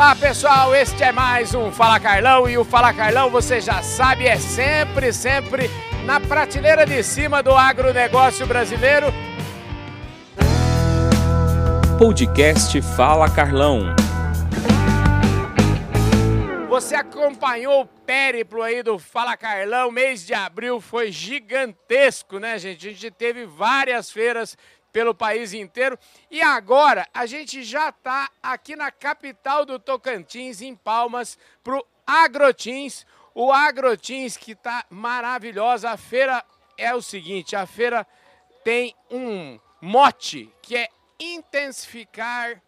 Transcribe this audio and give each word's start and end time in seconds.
Olá 0.00 0.16
pessoal, 0.16 0.74
este 0.74 1.04
é 1.04 1.12
mais 1.12 1.54
um 1.54 1.70
Fala 1.70 2.00
Carlão 2.00 2.48
e 2.48 2.56
o 2.56 2.64
Fala 2.64 2.90
Carlão 2.90 3.28
você 3.28 3.60
já 3.60 3.82
sabe 3.82 4.26
é 4.26 4.38
sempre, 4.38 5.12
sempre 5.12 5.68
na 6.06 6.18
prateleira 6.18 6.86
de 6.86 7.02
cima 7.02 7.42
do 7.42 7.54
agronegócio 7.54 8.46
brasileiro. 8.46 9.08
Podcast 11.98 12.80
Fala 12.96 13.28
Carlão. 13.28 13.94
Você 16.70 16.94
acompanhou 16.94 17.82
o 17.82 17.86
périplo 17.86 18.62
aí 18.62 18.82
do 18.82 18.98
Fala 18.98 19.36
Carlão, 19.36 19.92
mês 19.92 20.24
de 20.24 20.32
abril 20.32 20.80
foi 20.80 21.12
gigantesco, 21.12 22.38
né, 22.38 22.58
gente? 22.58 22.88
A 22.88 22.90
gente 22.90 23.10
teve 23.10 23.44
várias 23.44 24.10
feiras 24.10 24.56
pelo 24.92 25.14
país 25.14 25.52
inteiro. 25.52 25.98
E 26.30 26.42
agora 26.42 27.06
a 27.12 27.26
gente 27.26 27.62
já 27.62 27.88
está 27.90 28.30
aqui 28.42 28.76
na 28.76 28.90
capital 28.90 29.64
do 29.64 29.78
Tocantins, 29.78 30.60
em 30.60 30.74
Palmas, 30.74 31.38
para 31.62 31.78
o 31.78 31.86
Agrotins. 32.06 33.06
O 33.34 33.52
Agrotins 33.52 34.36
que 34.36 34.52
está 34.52 34.84
maravilhosa. 34.90 35.90
A 35.90 35.96
feira 35.96 36.44
é 36.76 36.94
o 36.94 37.02
seguinte: 37.02 37.54
a 37.54 37.66
feira 37.66 38.06
tem 38.64 38.94
um 39.10 39.58
mote 39.80 40.52
que 40.62 40.76
é 40.76 40.88
intensificar. 41.18 42.60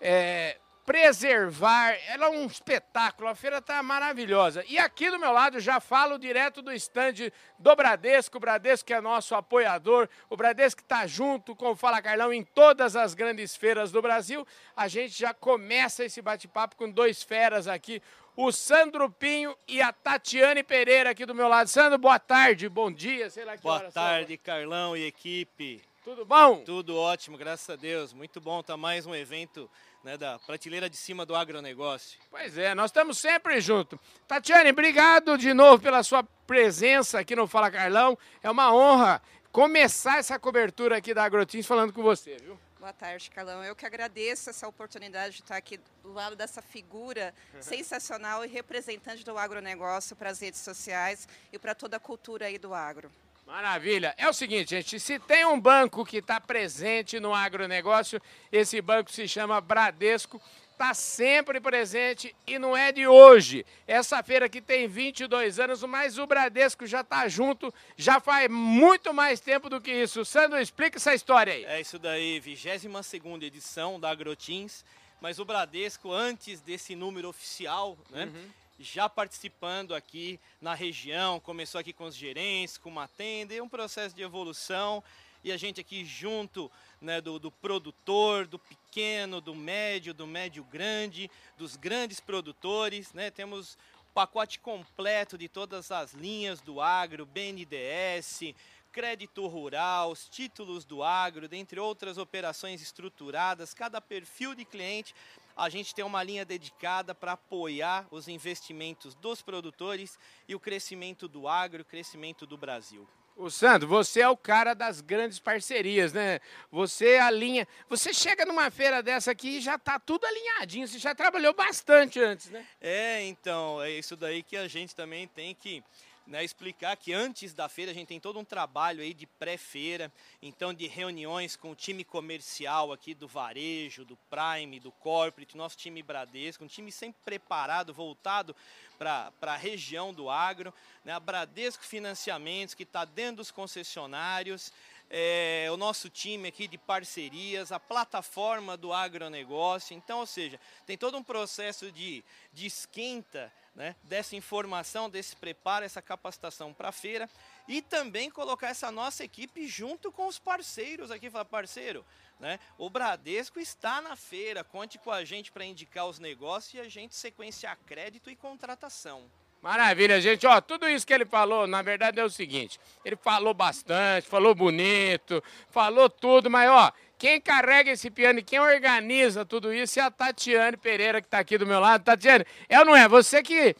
É, 0.00 0.58
preservar. 0.86 1.98
Ela 2.06 2.26
é 2.26 2.30
um 2.30 2.46
espetáculo, 2.46 3.28
a 3.28 3.34
feira 3.34 3.58
está 3.58 3.82
maravilhosa. 3.82 4.64
E 4.68 4.78
aqui 4.78 5.10
do 5.10 5.18
meu 5.18 5.32
lado 5.32 5.58
já 5.58 5.80
falo 5.80 6.16
direto 6.16 6.62
do 6.62 6.72
estande 6.72 7.32
do 7.58 7.74
Bradesco, 7.74 8.36
o 8.36 8.40
Bradesco 8.40 8.86
que 8.86 8.94
é 8.94 9.00
nosso 9.00 9.34
apoiador, 9.34 10.08
o 10.30 10.36
Bradesco 10.36 10.78
que 10.78 10.84
está 10.84 11.06
junto 11.06 11.56
com 11.56 11.72
o 11.72 11.76
Fala 11.76 12.00
Carlão 12.00 12.32
em 12.32 12.44
todas 12.44 12.94
as 12.94 13.12
grandes 13.12 13.56
feiras 13.56 13.90
do 13.90 14.00
Brasil. 14.00 14.46
A 14.76 14.86
gente 14.86 15.18
já 15.18 15.34
começa 15.34 16.04
esse 16.04 16.22
bate-papo 16.22 16.76
com 16.76 16.88
dois 16.88 17.22
feras 17.22 17.66
aqui, 17.66 18.00
o 18.36 18.52
Sandro 18.52 19.10
Pinho 19.10 19.56
e 19.66 19.82
a 19.82 19.92
Tatiane 19.92 20.62
Pereira 20.62 21.10
aqui 21.10 21.26
do 21.26 21.34
meu 21.34 21.48
lado. 21.48 21.68
Sandro, 21.68 21.98
boa 21.98 22.18
tarde, 22.18 22.68
bom 22.68 22.92
dia, 22.92 23.28
sei 23.28 23.44
lá 23.44 23.56
que 23.56 23.62
Boa 23.62 23.90
tarde, 23.90 24.38
Carlão 24.38 24.96
e 24.96 25.04
equipe. 25.04 25.82
Tudo 26.06 26.24
bom? 26.24 26.62
Tudo 26.62 26.96
ótimo, 26.96 27.36
graças 27.36 27.68
a 27.68 27.74
Deus. 27.74 28.12
Muito 28.12 28.40
bom, 28.40 28.62
tá 28.62 28.76
mais 28.76 29.06
um 29.06 29.14
evento 29.14 29.68
né, 30.06 30.16
da 30.16 30.38
prateleira 30.38 30.88
de 30.88 30.96
cima 30.96 31.26
do 31.26 31.34
agronegócio. 31.34 32.16
Pois 32.30 32.56
é, 32.56 32.76
nós 32.76 32.90
estamos 32.90 33.18
sempre 33.18 33.60
juntos. 33.60 33.98
Tatiane, 34.28 34.70
obrigado 34.70 35.36
de 35.36 35.52
novo 35.52 35.82
pela 35.82 36.00
sua 36.04 36.22
presença 36.22 37.18
aqui 37.18 37.34
no 37.34 37.48
Fala 37.48 37.72
Carlão. 37.72 38.16
É 38.40 38.48
uma 38.48 38.72
honra 38.72 39.20
começar 39.50 40.18
essa 40.18 40.38
cobertura 40.38 40.96
aqui 40.96 41.12
da 41.12 41.24
Agrotins 41.24 41.66
falando 41.66 41.92
com 41.92 42.04
você, 42.04 42.36
viu? 42.36 42.56
Boa 42.78 42.92
tarde, 42.92 43.28
Carlão. 43.28 43.64
Eu 43.64 43.74
que 43.74 43.84
agradeço 43.84 44.48
essa 44.48 44.68
oportunidade 44.68 45.34
de 45.34 45.42
estar 45.42 45.56
aqui 45.56 45.80
do 46.04 46.12
lado 46.12 46.36
dessa 46.36 46.62
figura 46.62 47.34
sensacional 47.60 48.44
e 48.44 48.48
representante 48.48 49.24
do 49.24 49.36
agronegócio 49.36 50.14
para 50.14 50.30
as 50.30 50.38
redes 50.38 50.60
sociais 50.60 51.28
e 51.52 51.58
para 51.58 51.74
toda 51.74 51.96
a 51.96 52.00
cultura 52.00 52.46
aí 52.46 52.58
do 52.58 52.72
agro. 52.72 53.10
Maravilha. 53.46 54.12
É 54.18 54.28
o 54.28 54.32
seguinte, 54.32 54.70
gente, 54.70 54.98
se 54.98 55.20
tem 55.20 55.46
um 55.46 55.58
banco 55.58 56.04
que 56.04 56.16
está 56.16 56.40
presente 56.40 57.20
no 57.20 57.32
agronegócio, 57.32 58.20
esse 58.50 58.80
banco 58.82 59.10
se 59.12 59.28
chama 59.28 59.60
Bradesco, 59.60 60.42
está 60.72 60.92
sempre 60.92 61.60
presente 61.60 62.34
e 62.44 62.58
não 62.58 62.76
é 62.76 62.90
de 62.90 63.06
hoje. 63.06 63.64
Essa 63.86 64.20
feira 64.20 64.46
aqui 64.46 64.60
tem 64.60 64.88
22 64.88 65.60
anos, 65.60 65.80
mas 65.84 66.18
o 66.18 66.26
Bradesco 66.26 66.86
já 66.88 67.02
está 67.02 67.28
junto, 67.28 67.72
já 67.96 68.18
faz 68.18 68.50
muito 68.50 69.14
mais 69.14 69.38
tempo 69.38 69.70
do 69.70 69.80
que 69.80 69.92
isso. 69.92 70.24
Sandro, 70.24 70.60
explica 70.60 70.98
essa 70.98 71.14
história 71.14 71.52
aí. 71.52 71.64
É 71.66 71.80
isso 71.80 72.00
daí, 72.00 72.40
22 72.40 73.42
edição 73.42 74.00
da 74.00 74.10
Agrotins, 74.10 74.84
mas 75.20 75.38
o 75.38 75.44
Bradesco, 75.44 76.12
antes 76.12 76.60
desse 76.60 76.96
número 76.96 77.28
oficial, 77.28 77.96
né? 78.10 78.24
Uhum 78.24 78.65
já 78.78 79.08
participando 79.08 79.94
aqui 79.94 80.38
na 80.60 80.74
região, 80.74 81.40
começou 81.40 81.80
aqui 81.80 81.92
com 81.92 82.04
os 82.04 82.14
gerentes, 82.14 82.76
com 82.76 82.88
uma 82.88 83.08
tenda, 83.08 83.54
e 83.54 83.60
um 83.60 83.68
processo 83.68 84.14
de 84.14 84.22
evolução, 84.22 85.02
e 85.42 85.52
a 85.52 85.56
gente 85.56 85.80
aqui 85.80 86.04
junto 86.04 86.70
né, 87.00 87.20
do, 87.20 87.38
do 87.38 87.50
produtor, 87.50 88.46
do 88.46 88.58
pequeno, 88.58 89.40
do 89.40 89.54
médio, 89.54 90.12
do 90.12 90.26
médio 90.26 90.64
grande, 90.64 91.30
dos 91.56 91.76
grandes 91.76 92.20
produtores, 92.20 93.12
né, 93.12 93.30
temos 93.30 93.78
pacote 94.12 94.58
completo 94.58 95.36
de 95.36 95.48
todas 95.48 95.90
as 95.90 96.14
linhas 96.14 96.60
do 96.60 96.80
agro, 96.80 97.26
BNDES, 97.26 98.54
crédito 98.90 99.46
rural, 99.46 100.10
os 100.10 100.26
títulos 100.26 100.84
do 100.86 101.02
agro, 101.02 101.46
dentre 101.46 101.78
outras 101.78 102.16
operações 102.16 102.80
estruturadas, 102.80 103.74
cada 103.74 104.00
perfil 104.00 104.54
de 104.54 104.64
cliente 104.64 105.14
a 105.56 105.68
gente 105.70 105.94
tem 105.94 106.04
uma 106.04 106.22
linha 106.22 106.44
dedicada 106.44 107.14
para 107.14 107.32
apoiar 107.32 108.06
os 108.10 108.28
investimentos 108.28 109.14
dos 109.14 109.40
produtores 109.40 110.18
e 110.46 110.54
o 110.54 110.60
crescimento 110.60 111.26
do 111.26 111.48
agro, 111.48 111.82
o 111.82 111.84
crescimento 111.84 112.46
do 112.46 112.58
Brasil. 112.58 113.08
O 113.36 113.50
Sandro, 113.50 113.86
você 113.86 114.22
é 114.22 114.28
o 114.28 114.36
cara 114.36 114.72
das 114.72 115.02
grandes 115.02 115.38
parcerias, 115.38 116.10
né? 116.10 116.40
Você 116.70 117.16
alinha. 117.16 117.68
Você 117.86 118.12
chega 118.14 118.46
numa 118.46 118.70
feira 118.70 119.02
dessa 119.02 119.30
aqui 119.30 119.58
e 119.58 119.60
já 119.60 119.74
está 119.74 119.98
tudo 119.98 120.24
alinhadinho. 120.24 120.88
Você 120.88 120.98
já 120.98 121.14
trabalhou 121.14 121.52
bastante 121.52 122.18
antes, 122.18 122.48
né? 122.48 122.66
É, 122.80 123.22
então, 123.26 123.82
é 123.82 123.90
isso 123.90 124.16
daí 124.16 124.42
que 124.42 124.56
a 124.56 124.66
gente 124.66 124.94
também 124.94 125.28
tem 125.28 125.54
que 125.54 125.84
né, 126.26 126.42
explicar 126.44 126.96
que 126.96 127.12
antes 127.12 127.54
da 127.54 127.68
feira 127.68 127.92
a 127.92 127.94
gente 127.94 128.08
tem 128.08 128.18
todo 128.18 128.38
um 128.38 128.44
trabalho 128.44 129.00
aí 129.00 129.14
de 129.14 129.26
pré-feira, 129.26 130.12
então 130.42 130.74
de 130.74 130.86
reuniões 130.86 131.54
com 131.54 131.70
o 131.70 131.74
time 131.74 132.02
comercial 132.04 132.92
aqui 132.92 133.14
do 133.14 133.28
varejo, 133.28 134.04
do 134.04 134.16
Prime, 134.28 134.80
do 134.80 134.90
Corporate, 134.90 135.56
nosso 135.56 135.76
time 135.76 136.02
Bradesco, 136.02 136.64
um 136.64 136.68
time 136.68 136.90
sempre 136.90 137.20
preparado, 137.24 137.94
voltado 137.94 138.56
para 138.98 139.32
a 139.42 139.56
região 139.56 140.12
do 140.12 140.28
agro, 140.28 140.72
né, 141.04 141.12
a 141.12 141.20
Bradesco 141.20 141.84
Financiamentos, 141.84 142.74
que 142.74 142.82
está 142.82 143.04
dentro 143.04 143.36
dos 143.36 143.50
concessionários, 143.50 144.72
é, 145.08 145.68
o 145.70 145.76
nosso 145.76 146.10
time 146.10 146.48
aqui 146.48 146.66
de 146.66 146.76
parcerias, 146.76 147.72
a 147.72 147.78
plataforma 147.78 148.76
do 148.76 148.92
agronegócio. 148.92 149.94
Então, 149.94 150.20
ou 150.20 150.26
seja, 150.26 150.58
tem 150.84 150.96
todo 150.96 151.16
um 151.16 151.22
processo 151.22 151.90
de, 151.92 152.24
de 152.52 152.66
esquenta 152.66 153.52
né, 153.74 153.94
dessa 154.02 154.34
informação, 154.34 155.08
desse 155.08 155.36
preparo, 155.36 155.84
essa 155.84 156.00
capacitação 156.00 156.72
para 156.72 156.88
a 156.88 156.92
feira 156.92 157.28
e 157.68 157.82
também 157.82 158.30
colocar 158.30 158.68
essa 158.68 158.90
nossa 158.90 159.22
equipe 159.22 159.68
junto 159.68 160.10
com 160.10 160.26
os 160.26 160.38
parceiros 160.38 161.10
aqui. 161.10 161.30
Fala, 161.30 161.44
parceiro, 161.44 162.04
né, 162.40 162.58
o 162.78 162.88
Bradesco 162.88 163.60
está 163.60 164.00
na 164.00 164.16
feira, 164.16 164.64
conte 164.64 164.98
com 164.98 165.10
a 165.10 165.24
gente 165.24 165.52
para 165.52 165.64
indicar 165.64 166.06
os 166.06 166.18
negócios 166.18 166.74
e 166.74 166.80
a 166.80 166.88
gente 166.88 167.14
sequenciar 167.14 167.78
crédito 167.86 168.30
e 168.30 168.36
contratação. 168.36 169.30
Maravilha, 169.62 170.20
gente. 170.20 170.46
Ó, 170.46 170.60
tudo 170.60 170.88
isso 170.88 171.06
que 171.06 171.12
ele 171.12 171.24
falou, 171.24 171.66
na 171.66 171.82
verdade 171.82 172.20
é 172.20 172.24
o 172.24 172.30
seguinte: 172.30 172.78
ele 173.04 173.16
falou 173.16 173.52
bastante, 173.52 174.28
falou 174.28 174.54
bonito, 174.54 175.42
falou 175.68 176.08
tudo, 176.08 176.48
mas 176.48 176.70
ó, 176.70 176.92
quem 177.18 177.40
carrega 177.40 177.90
esse 177.90 178.10
piano 178.10 178.38
e 178.38 178.42
quem 178.42 178.60
organiza 178.60 179.44
tudo 179.44 179.72
isso 179.72 179.98
é 179.98 180.02
a 180.02 180.10
Tatiane 180.10 180.76
Pereira, 180.76 181.20
que 181.20 181.26
está 181.26 181.38
aqui 181.38 181.58
do 181.58 181.66
meu 181.66 181.80
lado. 181.80 182.04
Tatiane, 182.04 182.44
é 182.68 182.78
ou 182.78 182.84
não 182.84 182.94
é? 182.94 183.08
Você 183.08 183.42
que 183.42 183.74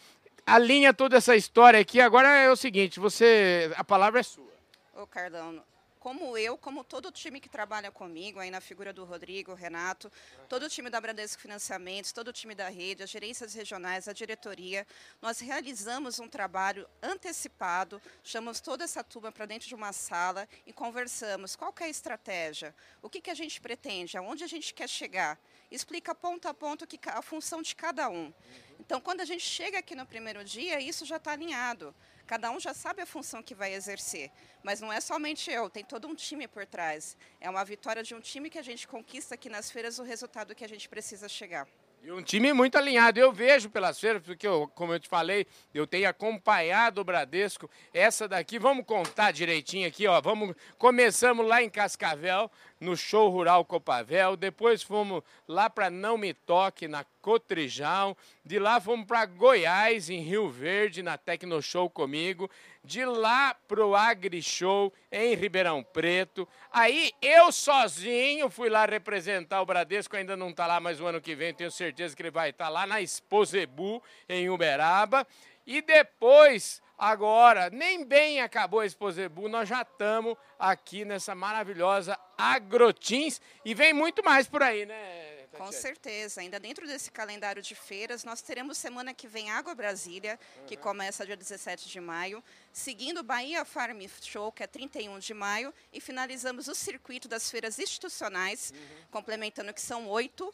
alinha 0.47 0.94
toda 0.94 1.16
essa 1.16 1.34
história 1.34 1.81
aqui. 1.81 2.00
Agora 2.00 2.28
é 2.28 2.50
o 2.50 2.56
seguinte: 2.56 3.00
você. 3.00 3.70
A 3.76 3.84
palavra 3.84 4.20
é 4.20 4.22
sua. 4.22 4.47
Ô, 4.94 5.06
Carlão, 5.06 5.62
como 6.06 6.38
eu, 6.38 6.56
como 6.56 6.84
todo 6.84 7.06
o 7.06 7.10
time 7.10 7.40
que 7.40 7.48
trabalha 7.48 7.90
comigo, 7.90 8.38
aí 8.38 8.48
na 8.48 8.60
figura 8.60 8.92
do 8.92 9.04
Rodrigo, 9.04 9.54
Renato, 9.54 10.08
todo 10.48 10.62
o 10.62 10.68
time 10.68 10.88
da 10.88 11.00
Bradesco 11.00 11.42
Financiamentos, 11.42 12.12
todo 12.12 12.28
o 12.28 12.32
time 12.32 12.54
da 12.54 12.68
rede, 12.68 13.02
as 13.02 13.10
gerências 13.10 13.52
regionais, 13.54 14.06
a 14.06 14.12
diretoria, 14.12 14.86
nós 15.20 15.40
realizamos 15.40 16.20
um 16.20 16.28
trabalho 16.28 16.88
antecipado, 17.02 18.00
chamamos 18.22 18.60
toda 18.60 18.84
essa 18.84 19.02
turma 19.02 19.32
para 19.32 19.46
dentro 19.46 19.66
de 19.66 19.74
uma 19.74 19.92
sala 19.92 20.48
e 20.64 20.72
conversamos 20.72 21.56
qual 21.56 21.74
é 21.80 21.84
a 21.86 21.88
estratégia, 21.88 22.72
o 23.02 23.10
que, 23.10 23.20
que 23.20 23.30
a 23.30 23.34
gente 23.34 23.60
pretende, 23.60 24.16
aonde 24.16 24.44
a 24.44 24.46
gente 24.46 24.72
quer 24.74 24.88
chegar, 24.88 25.36
explica 25.72 26.14
ponto 26.14 26.46
a 26.46 26.54
ponto 26.54 26.86
que 26.86 27.00
a 27.08 27.20
função 27.20 27.60
de 27.60 27.74
cada 27.74 28.08
um. 28.08 28.32
Então, 28.78 29.00
quando 29.00 29.22
a 29.22 29.24
gente 29.24 29.42
chega 29.42 29.80
aqui 29.80 29.97
no 29.97 30.06
primeiro 30.06 30.44
dia, 30.44 30.80
isso 30.80 31.04
já 31.04 31.16
está 31.16 31.32
alinhado. 31.32 31.92
Cada 32.26 32.50
um 32.50 32.58
já 32.58 32.74
sabe 32.74 33.02
a 33.02 33.06
função 33.06 33.42
que 33.42 33.54
vai 33.54 33.72
exercer, 33.72 34.30
mas 34.62 34.80
não 34.80 34.92
é 34.92 35.00
somente 35.00 35.50
eu, 35.50 35.70
tem 35.70 35.84
todo 35.84 36.08
um 36.08 36.14
time 36.14 36.48
por 36.48 36.66
trás. 36.66 37.16
É 37.40 37.48
uma 37.48 37.64
vitória 37.64 38.02
de 38.02 38.14
um 38.14 38.20
time 38.20 38.50
que 38.50 38.58
a 38.58 38.62
gente 38.62 38.88
conquista 38.88 39.36
aqui 39.36 39.48
nas 39.48 39.70
feiras 39.70 39.98
o 39.98 40.02
resultado 40.02 40.54
que 40.54 40.64
a 40.64 40.68
gente 40.68 40.88
precisa 40.88 41.28
chegar. 41.28 41.68
E 42.02 42.12
um 42.12 42.22
time 42.22 42.52
muito 42.52 42.76
alinhado. 42.76 43.18
Eu 43.18 43.32
vejo 43.32 43.68
pelas 43.68 43.98
feiras, 43.98 44.22
porque, 44.22 44.46
eu, 44.46 44.70
como 44.74 44.92
eu 44.92 45.00
te 45.00 45.08
falei, 45.08 45.44
eu 45.74 45.86
tenho 45.88 46.08
acompanhado 46.08 47.00
o 47.00 47.04
Bradesco. 47.04 47.68
Essa 47.92 48.28
daqui, 48.28 48.60
vamos 48.60 48.84
contar 48.86 49.32
direitinho 49.32 49.88
aqui, 49.88 50.06
ó. 50.06 50.20
Vamos, 50.20 50.54
começamos 50.78 51.44
lá 51.44 51.62
em 51.62 51.68
Cascavel, 51.68 52.48
no 52.80 52.96
Show 52.96 53.28
Rural 53.30 53.64
Copavel, 53.64 54.36
depois 54.36 54.82
fomos 54.82 55.22
lá 55.48 55.70
para 55.70 55.88
Não 55.88 56.18
Me 56.18 56.34
Toque, 56.34 56.86
na 56.86 57.04
Cotrijal, 57.22 58.16
de 58.44 58.58
lá 58.58 58.80
fomos 58.80 59.06
para 59.06 59.26
Goiás, 59.26 60.10
em 60.10 60.20
Rio 60.20 60.48
Verde, 60.48 61.02
na 61.02 61.16
Tecno 61.16 61.60
Show 61.62 61.88
comigo, 61.88 62.50
de 62.84 63.04
lá 63.04 63.54
pro 63.66 63.96
Agri 63.96 64.42
Show 64.42 64.92
em 65.10 65.34
Ribeirão 65.34 65.82
Preto. 65.82 66.46
Aí 66.70 67.12
eu 67.20 67.50
sozinho 67.50 68.48
fui 68.48 68.68
lá 68.68 68.86
representar 68.86 69.60
o 69.60 69.66
Bradesco, 69.66 70.16
ainda 70.16 70.36
não 70.36 70.50
está 70.50 70.66
lá, 70.66 70.78
mas 70.78 71.00
o 71.00 71.06
ano 71.06 71.20
que 71.20 71.34
vem 71.34 71.52
tenho 71.52 71.70
certeza 71.70 72.14
que 72.14 72.22
ele 72.22 72.30
vai 72.30 72.50
estar 72.50 72.66
tá 72.66 72.70
lá 72.70 72.86
na 72.86 73.00
Exposebu, 73.00 74.02
em 74.28 74.48
Uberaba. 74.48 75.26
E 75.66 75.82
depois 75.82 76.80
Agora, 76.98 77.69
nem 77.69 78.04
bem 78.04 78.41
acabou 78.41 78.81
a 78.81 78.87
Exposebu, 78.87 79.48
nós 79.48 79.69
já 79.69 79.83
estamos 79.83 80.37
aqui 80.59 81.04
nessa 81.04 81.34
maravilhosa 81.34 82.19
Agrotins 82.39 83.41
e 83.65 83.75
vem 83.75 83.93
muito 83.93 84.25
mais 84.25 84.48
por 84.48 84.63
aí, 84.63 84.87
né? 84.87 85.37
Com 85.59 85.72
certeza. 85.72 86.41
Ainda 86.41 86.60
dentro 86.60 86.87
desse 86.87 87.10
calendário 87.10 87.63
de 87.63 87.75
feiras, 87.75 88.25
nós 88.25 88.43
teremos 88.43 88.78
semana 88.78 89.15
que 89.15 89.27
vem 89.27 89.51
Água 89.51 89.75
Brasília, 89.75 90.39
uhum. 90.59 90.66
que 90.66 90.77
começa 90.77 91.25
dia 91.25 91.37
17 91.37 91.89
de 91.89 92.01
maio, 92.01 92.43
seguindo 92.72 93.22
Bahia 93.22 93.65
Farm 93.65 94.01
Show, 94.22 94.53
que 94.53 94.63
é 94.63 94.66
31 94.66 95.19
de 95.19 95.34
maio, 95.34 95.72
e 95.93 96.01
finalizamos 96.01 96.69
o 96.69 96.75
circuito 96.75 97.28
das 97.28 97.51
feiras 97.51 97.78
institucionais, 97.78 98.72
uhum. 98.75 99.07
complementando 99.10 99.72
que 99.72 99.81
são 99.81 100.09
oito, 100.09 100.53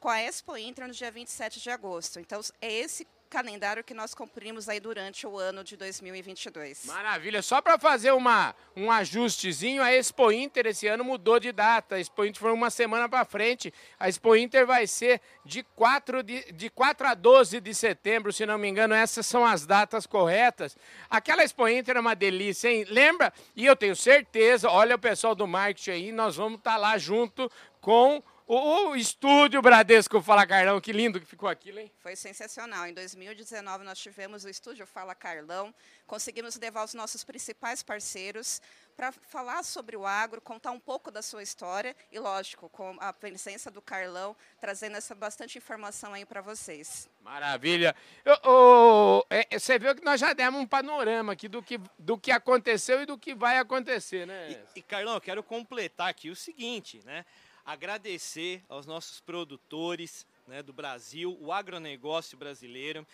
com 0.00 0.08
a 0.08 0.20
Expo 0.20 0.56
Intra 0.56 0.86
no 0.86 0.92
dia 0.92 1.10
27 1.10 1.60
de 1.60 1.70
agosto. 1.70 2.18
Então, 2.18 2.40
é 2.60 2.72
esse 2.72 3.06
calendário 3.28 3.84
que 3.84 3.94
nós 3.94 4.14
cumprimos 4.14 4.68
aí 4.68 4.80
durante 4.80 5.26
o 5.26 5.38
ano 5.38 5.62
de 5.62 5.76
2022. 5.76 6.86
Maravilha. 6.86 7.42
Só 7.42 7.60
para 7.60 7.78
fazer 7.78 8.12
uma, 8.12 8.54
um 8.74 8.90
ajustezinho, 8.90 9.82
a 9.82 9.92
Expo 9.92 10.32
Inter 10.32 10.66
esse 10.66 10.86
ano 10.86 11.04
mudou 11.04 11.38
de 11.38 11.52
data. 11.52 11.96
A 11.96 12.00
Expo 12.00 12.24
Inter 12.24 12.40
foi 12.40 12.52
uma 12.52 12.70
semana 12.70 13.08
para 13.08 13.24
frente. 13.24 13.72
A 13.98 14.08
Expo 14.08 14.34
Inter 14.34 14.66
vai 14.66 14.86
ser 14.86 15.20
de 15.44 15.62
4, 15.76 16.22
de, 16.22 16.52
de 16.52 16.70
4 16.70 17.06
a 17.06 17.14
12 17.14 17.60
de 17.60 17.74
setembro, 17.74 18.32
se 18.32 18.46
não 18.46 18.58
me 18.58 18.68
engano, 18.68 18.94
essas 18.94 19.26
são 19.26 19.44
as 19.44 19.66
datas 19.66 20.06
corretas. 20.06 20.76
Aquela 21.08 21.42
Expo 21.42 21.68
Inter 21.68 21.96
é 21.96 22.00
uma 22.00 22.14
delícia, 22.14 22.68
hein? 22.68 22.84
Lembra? 22.88 23.32
E 23.54 23.66
eu 23.66 23.76
tenho 23.76 23.94
certeza, 23.94 24.70
olha 24.70 24.96
o 24.96 24.98
pessoal 24.98 25.34
do 25.34 25.46
marketing 25.46 25.90
aí, 25.90 26.12
nós 26.12 26.36
vamos 26.36 26.58
estar 26.58 26.72
tá 26.72 26.76
lá 26.76 26.98
junto 26.98 27.50
com 27.80 28.22
o, 28.48 28.88
o, 28.88 28.96
estúdio 28.96 29.60
Bradesco 29.60 30.22
Fala 30.22 30.46
Carlão, 30.46 30.80
que 30.80 30.90
lindo 30.90 31.20
que 31.20 31.26
ficou 31.26 31.48
aquilo, 31.48 31.78
hein? 31.78 31.92
Foi 31.98 32.16
sensacional. 32.16 32.86
Em 32.86 32.94
2019 32.94 33.84
nós 33.84 33.98
tivemos 33.98 34.44
o 34.44 34.48
estúdio 34.48 34.86
Fala 34.86 35.14
Carlão, 35.14 35.74
conseguimos 36.06 36.56
levar 36.56 36.82
os 36.82 36.94
nossos 36.94 37.22
principais 37.22 37.82
parceiros 37.82 38.62
para 38.96 39.12
falar 39.12 39.62
sobre 39.62 39.96
o 39.96 40.06
agro, 40.06 40.40
contar 40.40 40.72
um 40.72 40.80
pouco 40.80 41.10
da 41.10 41.22
sua 41.22 41.42
história 41.42 41.94
e, 42.10 42.18
lógico, 42.18 42.68
com 42.70 42.96
a 42.98 43.12
presença 43.12 43.70
do 43.70 43.80
Carlão, 43.80 44.34
trazendo 44.60 44.96
essa 44.96 45.14
bastante 45.14 45.58
informação 45.58 46.14
aí 46.14 46.24
para 46.24 46.40
vocês. 46.40 47.08
Maravilha. 47.20 47.94
Eu, 48.24 49.24
é, 49.30 49.58
você 49.58 49.78
viu 49.78 49.94
que 49.94 50.04
nós 50.04 50.18
já 50.18 50.32
demos 50.32 50.60
um 50.60 50.66
panorama 50.66 51.34
aqui 51.34 51.46
do 51.46 51.62
que, 51.62 51.78
do 51.98 52.18
que 52.18 52.32
aconteceu 52.32 53.02
e 53.02 53.06
do 53.06 53.18
que 53.18 53.34
vai 53.34 53.58
acontecer, 53.58 54.26
né? 54.26 54.58
E, 54.74 54.80
e 54.80 54.82
Carlão, 54.82 55.14
eu 55.14 55.20
quero 55.20 55.42
completar 55.42 56.08
aqui 56.08 56.30
o 56.30 56.34
seguinte, 56.34 57.00
né? 57.04 57.24
Agradecer 57.68 58.62
aos 58.66 58.86
nossos 58.86 59.20
produtores 59.20 60.26
né, 60.46 60.62
do 60.62 60.72
Brasil, 60.72 61.36
o 61.38 61.52
agronegócio 61.52 62.38
brasileiro. 62.38 63.06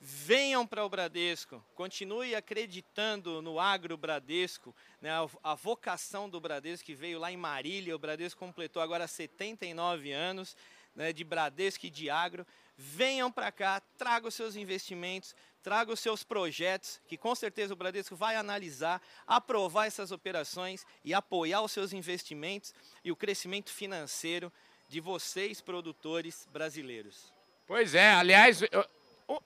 Venham 0.00 0.66
para 0.66 0.84
o 0.84 0.88
Bradesco, 0.88 1.64
continue 1.76 2.34
acreditando 2.34 3.40
no 3.40 3.60
agro 3.60 3.96
Bradesco, 3.96 4.74
né, 5.00 5.10
a, 5.44 5.54
vocação 5.54 6.28
do 6.28 6.40
Bradesco 6.40 6.86
que 6.86 6.94
veio 6.94 7.20
lá 7.20 7.30
em 7.30 7.36
Marília, 7.36 7.94
o 7.94 8.00
Bradesco 8.00 8.40
completou 8.40 8.82
agora 8.82 9.06
79 9.06 10.10
anos 10.10 10.56
né, 10.96 11.12
de 11.12 11.22
Bradesco 11.22 11.86
e 11.86 11.90
de 11.90 12.10
agro. 12.10 12.44
Venham 12.82 13.30
para 13.30 13.52
cá, 13.52 13.78
tragam 13.98 14.30
os 14.30 14.34
seus 14.34 14.56
investimentos, 14.56 15.36
traga 15.62 15.92
os 15.92 16.00
seus 16.00 16.24
projetos, 16.24 16.98
que 17.06 17.18
com 17.18 17.34
certeza 17.34 17.74
o 17.74 17.76
Bradesco 17.76 18.16
vai 18.16 18.36
analisar, 18.36 19.02
aprovar 19.26 19.84
essas 19.84 20.10
operações 20.10 20.86
e 21.04 21.12
apoiar 21.12 21.60
os 21.60 21.72
seus 21.72 21.92
investimentos 21.92 22.72
e 23.04 23.12
o 23.12 23.16
crescimento 23.16 23.70
financeiro 23.70 24.50
de 24.88 24.98
vocês, 24.98 25.60
produtores 25.60 26.48
brasileiros. 26.50 27.30
Pois 27.66 27.94
é, 27.94 28.14
aliás, 28.14 28.62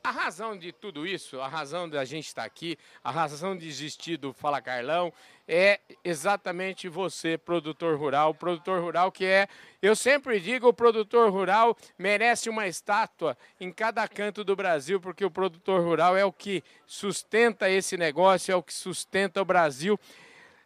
a 0.03 0.11
razão 0.11 0.57
de 0.57 0.73
tudo 0.73 1.07
isso, 1.07 1.41
a 1.41 1.49
razão 1.49 1.89
da 1.89 2.05
gente 2.05 2.27
estar 2.27 2.45
aqui, 2.45 2.79
a 3.03 3.11
razão 3.11 3.57
de 3.57 3.69
existir 3.69 4.17
do 4.17 4.33
Fala 4.33 4.63
Carlão 4.63 5.13
é 5.47 5.81
exatamente 6.03 6.89
você, 6.89 7.37
produtor 7.37 7.99
rural. 7.99 8.31
O 8.31 8.35
produtor 8.35 8.81
rural 8.81 9.13
que 9.13 9.25
é, 9.27 9.47
eu 9.83 9.95
sempre 9.95 10.41
digo, 10.41 10.69
o 10.69 10.73
produtor 10.73 11.31
rural 11.31 11.77
merece 11.99 12.49
uma 12.49 12.67
estátua 12.67 13.37
em 13.61 13.71
cada 13.71 14.07
canto 14.09 14.43
do 14.43 14.57
Brasil, 14.57 15.01
porque 15.01 15.25
o 15.25 15.31
produtor 15.31 15.83
rural 15.83 16.17
é 16.17 16.25
o 16.25 16.33
que 16.33 16.63
sustenta 16.87 17.69
esse 17.69 17.97
negócio, 17.97 18.53
é 18.53 18.57
o 18.57 18.63
que 18.63 18.73
sustenta 18.73 19.43
o 19.43 19.45
Brasil. 19.45 19.99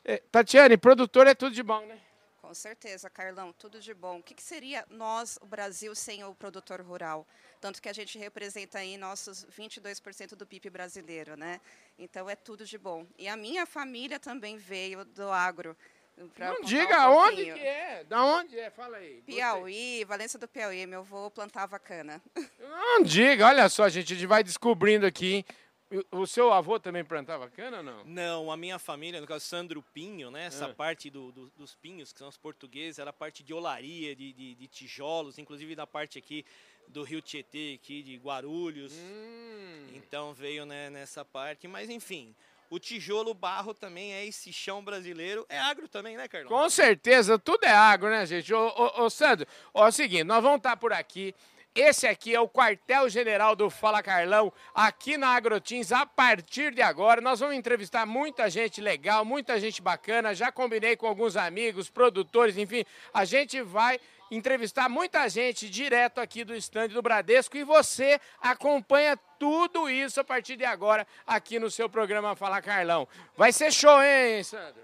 É, 0.04 0.22
Tatiane, 0.30 0.76
produtor 0.76 1.26
é 1.26 1.34
tudo 1.34 1.54
de 1.54 1.62
bom, 1.62 1.84
né? 1.86 1.98
Com 2.48 2.54
certeza, 2.54 3.10
Carlão, 3.10 3.52
tudo 3.52 3.78
de 3.78 3.92
bom. 3.92 4.20
O 4.20 4.22
que, 4.22 4.32
que 4.32 4.42
seria 4.42 4.82
nós, 4.88 5.38
o 5.42 5.44
Brasil, 5.44 5.94
sem 5.94 6.24
o 6.24 6.34
produtor 6.34 6.80
rural? 6.80 7.28
Tanto 7.60 7.82
que 7.82 7.90
a 7.90 7.92
gente 7.92 8.18
representa 8.18 8.78
aí 8.78 8.96
nossos 8.96 9.44
22% 9.54 10.34
do 10.34 10.46
PIB 10.46 10.70
brasileiro, 10.70 11.36
né? 11.36 11.60
Então 11.98 12.26
é 12.30 12.34
tudo 12.34 12.64
de 12.64 12.78
bom. 12.78 13.06
E 13.18 13.28
a 13.28 13.36
minha 13.36 13.66
família 13.66 14.18
também 14.18 14.56
veio 14.56 15.04
do 15.04 15.30
agro. 15.30 15.76
Não 16.38 16.62
diga 16.62 17.10
um 17.10 17.16
onde 17.16 17.44
que 17.44 17.50
é, 17.50 18.04
da 18.04 18.24
onde 18.24 18.58
é, 18.58 18.70
fala 18.70 18.96
aí. 18.96 19.22
Piauí, 19.26 20.04
Valência 20.06 20.38
do 20.38 20.48
Piauí, 20.48 20.86
meu 20.86 21.00
avô 21.00 21.30
plantava 21.30 21.78
cana. 21.78 22.18
Não 22.58 23.02
diga, 23.02 23.46
olha 23.46 23.68
só, 23.68 23.86
gente, 23.90 24.14
a 24.14 24.16
gente 24.16 24.26
vai 24.26 24.42
descobrindo 24.42 25.04
aqui 25.04 25.44
o 26.10 26.26
seu 26.26 26.52
avô 26.52 26.78
também 26.78 27.04
plantava 27.04 27.48
cana 27.48 27.78
ou 27.78 27.82
não? 27.82 28.04
Não, 28.04 28.52
a 28.52 28.56
minha 28.56 28.78
família, 28.78 29.20
no 29.20 29.26
caso 29.26 29.44
Sandro 29.44 29.82
Pinho, 29.82 30.30
né? 30.30 30.46
Essa 30.46 30.66
é. 30.66 30.72
parte 30.72 31.08
do, 31.08 31.32
do, 31.32 31.50
dos 31.56 31.74
pinhos, 31.74 32.12
que 32.12 32.18
são 32.18 32.28
os 32.28 32.36
portugueses, 32.36 32.98
era 32.98 33.12
parte 33.12 33.42
de 33.42 33.54
olaria, 33.54 34.14
de, 34.14 34.32
de, 34.32 34.54
de, 34.54 34.68
tijolos, 34.68 35.38
inclusive 35.38 35.74
da 35.74 35.86
parte 35.86 36.18
aqui 36.18 36.44
do 36.88 37.02
Rio 37.02 37.22
Tietê, 37.22 37.78
aqui 37.82 38.02
de 38.02 38.16
Guarulhos. 38.16 38.92
Hum. 38.92 39.86
Então 39.94 40.34
veio 40.34 40.66
né, 40.66 40.90
nessa 40.90 41.24
parte, 41.24 41.66
mas 41.66 41.88
enfim. 41.88 42.34
O 42.70 42.78
tijolo, 42.78 43.30
o 43.30 43.34
barro 43.34 43.72
também 43.72 44.12
é 44.12 44.26
esse 44.26 44.52
chão 44.52 44.84
brasileiro. 44.84 45.46
É 45.48 45.58
agro 45.58 45.88
também, 45.88 46.18
né, 46.18 46.28
Carlão? 46.28 46.50
Com 46.50 46.68
certeza, 46.68 47.38
tudo 47.38 47.64
é 47.64 47.72
agro, 47.72 48.10
né, 48.10 48.26
gente? 48.26 48.52
Ô, 48.52 48.68
ô, 48.68 49.04
ô 49.04 49.10
Sandro, 49.10 49.46
ó, 49.72 49.86
é 49.86 49.88
o 49.88 49.92
seguinte, 49.92 50.24
nós 50.24 50.42
vamos 50.42 50.58
estar 50.58 50.76
por 50.76 50.92
aqui. 50.92 51.34
Esse 51.74 52.06
aqui 52.06 52.34
é 52.34 52.40
o 52.40 52.48
quartel-general 52.48 53.54
do 53.54 53.70
Fala 53.70 54.02
Carlão, 54.02 54.52
aqui 54.74 55.16
na 55.16 55.28
Agrotins. 55.28 55.92
A 55.92 56.04
partir 56.04 56.74
de 56.74 56.82
agora, 56.82 57.20
nós 57.20 57.38
vamos 57.38 57.54
entrevistar 57.54 58.04
muita 58.04 58.50
gente 58.50 58.80
legal, 58.80 59.24
muita 59.24 59.60
gente 59.60 59.80
bacana. 59.80 60.34
Já 60.34 60.50
combinei 60.50 60.96
com 60.96 61.06
alguns 61.06 61.36
amigos, 61.36 61.88
produtores, 61.88 62.58
enfim. 62.58 62.84
A 63.14 63.24
gente 63.24 63.62
vai 63.62 64.00
entrevistar 64.30 64.88
muita 64.88 65.28
gente 65.28 65.70
direto 65.70 66.20
aqui 66.20 66.44
do 66.44 66.54
estande 66.54 66.94
do 66.94 67.00
Bradesco 67.00 67.56
e 67.56 67.64
você 67.64 68.20
acompanha 68.40 69.16
tudo 69.38 69.88
isso 69.88 70.20
a 70.20 70.24
partir 70.24 70.56
de 70.56 70.64
agora 70.64 71.06
aqui 71.26 71.58
no 71.58 71.70
seu 71.70 71.88
programa 71.88 72.34
Fala 72.34 72.60
Carlão. 72.60 73.06
Vai 73.36 73.52
ser 73.52 73.72
show, 73.72 74.02
hein, 74.02 74.42
Sandro? 74.42 74.82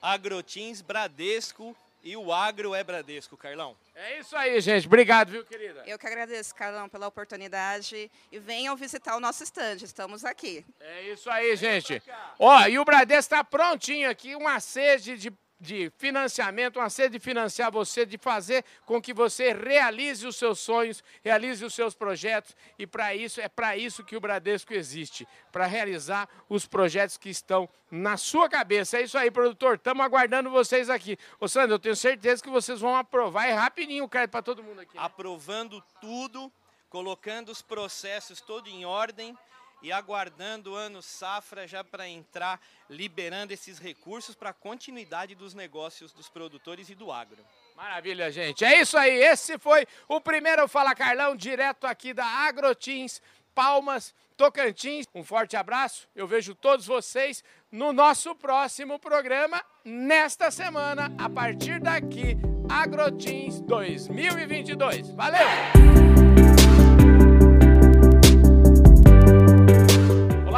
Agrotins 0.00 0.80
Bradesco 0.80 1.76
e 2.02 2.16
o 2.16 2.32
agro 2.32 2.74
é 2.74 2.82
Bradesco, 2.82 3.36
Carlão. 3.36 3.76
É 3.94 4.18
isso 4.18 4.36
aí, 4.36 4.60
gente. 4.60 4.86
Obrigado, 4.86 5.30
viu, 5.30 5.44
querida? 5.44 5.82
Eu 5.86 5.98
que 5.98 6.06
agradeço, 6.06 6.54
Carlão, 6.54 6.88
pela 6.88 7.06
oportunidade. 7.06 8.10
E 8.32 8.38
venham 8.38 8.76
visitar 8.76 9.16
o 9.16 9.20
nosso 9.20 9.42
estande. 9.42 9.84
Estamos 9.84 10.24
aqui. 10.24 10.64
É 10.80 11.02
isso 11.12 11.30
aí, 11.30 11.54
gente. 11.56 12.02
Ó, 12.38 12.66
e 12.66 12.78
o 12.78 12.84
Bradesco 12.84 13.34
está 13.34 13.44
prontinho 13.44 14.08
aqui, 14.08 14.34
uma 14.34 14.58
sede 14.60 15.18
de 15.18 15.30
de 15.60 15.92
financiamento, 15.98 16.78
uma 16.78 16.88
sede 16.88 17.18
de 17.18 17.24
financiar 17.24 17.70
você, 17.70 18.06
de 18.06 18.16
fazer 18.16 18.64
com 18.86 19.00
que 19.00 19.12
você 19.12 19.52
realize 19.52 20.26
os 20.26 20.36
seus 20.36 20.58
sonhos, 20.58 21.04
realize 21.22 21.62
os 21.62 21.74
seus 21.74 21.94
projetos. 21.94 22.56
E 22.78 22.86
para 22.86 23.14
isso, 23.14 23.40
é 23.40 23.48
para 23.48 23.76
isso 23.76 24.02
que 24.02 24.16
o 24.16 24.20
Bradesco 24.20 24.72
existe, 24.72 25.28
para 25.52 25.66
realizar 25.66 26.28
os 26.48 26.66
projetos 26.66 27.18
que 27.18 27.28
estão 27.28 27.68
na 27.90 28.16
sua 28.16 28.48
cabeça. 28.48 28.98
É 28.98 29.02
isso 29.02 29.18
aí, 29.18 29.30
produtor. 29.30 29.74
Estamos 29.74 30.04
aguardando 30.04 30.48
vocês 30.48 30.88
aqui. 30.88 31.18
Ô, 31.38 31.46
Sandro, 31.46 31.74
eu 31.74 31.78
tenho 31.78 31.96
certeza 31.96 32.42
que 32.42 32.50
vocês 32.50 32.80
vão 32.80 32.96
aprovar. 32.96 33.46
É 33.46 33.52
rapidinho 33.52 34.04
o 34.04 34.08
crédito 34.08 34.30
para 34.30 34.42
todo 34.42 34.62
mundo 34.62 34.80
aqui. 34.80 34.96
Né? 34.96 35.02
Aprovando 35.02 35.82
tudo, 36.00 36.50
colocando 36.88 37.50
os 37.50 37.60
processos 37.60 38.40
todo 38.40 38.68
em 38.68 38.86
ordem 38.86 39.36
e 39.82 39.92
aguardando 39.92 40.72
o 40.72 40.74
ano 40.74 41.02
safra 41.02 41.66
já 41.66 41.82
para 41.82 42.08
entrar, 42.08 42.60
liberando 42.88 43.52
esses 43.52 43.78
recursos 43.78 44.34
para 44.34 44.50
a 44.50 44.54
continuidade 44.54 45.34
dos 45.34 45.54
negócios 45.54 46.12
dos 46.12 46.28
produtores 46.28 46.88
e 46.90 46.94
do 46.94 47.10
agro. 47.10 47.38
Maravilha, 47.76 48.30
gente. 48.30 48.64
É 48.64 48.80
isso 48.80 48.98
aí. 48.98 49.22
Esse 49.22 49.58
foi 49.58 49.86
o 50.06 50.20
primeiro 50.20 50.68
Fala 50.68 50.94
Carlão, 50.94 51.34
direto 51.34 51.86
aqui 51.86 52.12
da 52.12 52.26
Agrotins 52.26 53.22
Palmas, 53.54 54.14
Tocantins. 54.36 55.06
Um 55.14 55.24
forte 55.24 55.56
abraço. 55.56 56.08
Eu 56.14 56.26
vejo 56.26 56.54
todos 56.54 56.86
vocês 56.86 57.42
no 57.70 57.92
nosso 57.92 58.34
próximo 58.34 58.98
programa 58.98 59.64
nesta 59.84 60.50
semana, 60.50 61.10
a 61.18 61.28
partir 61.28 61.80
daqui, 61.80 62.36
Agrotins 62.68 63.60
2022. 63.60 65.10
Valeu! 65.12 66.89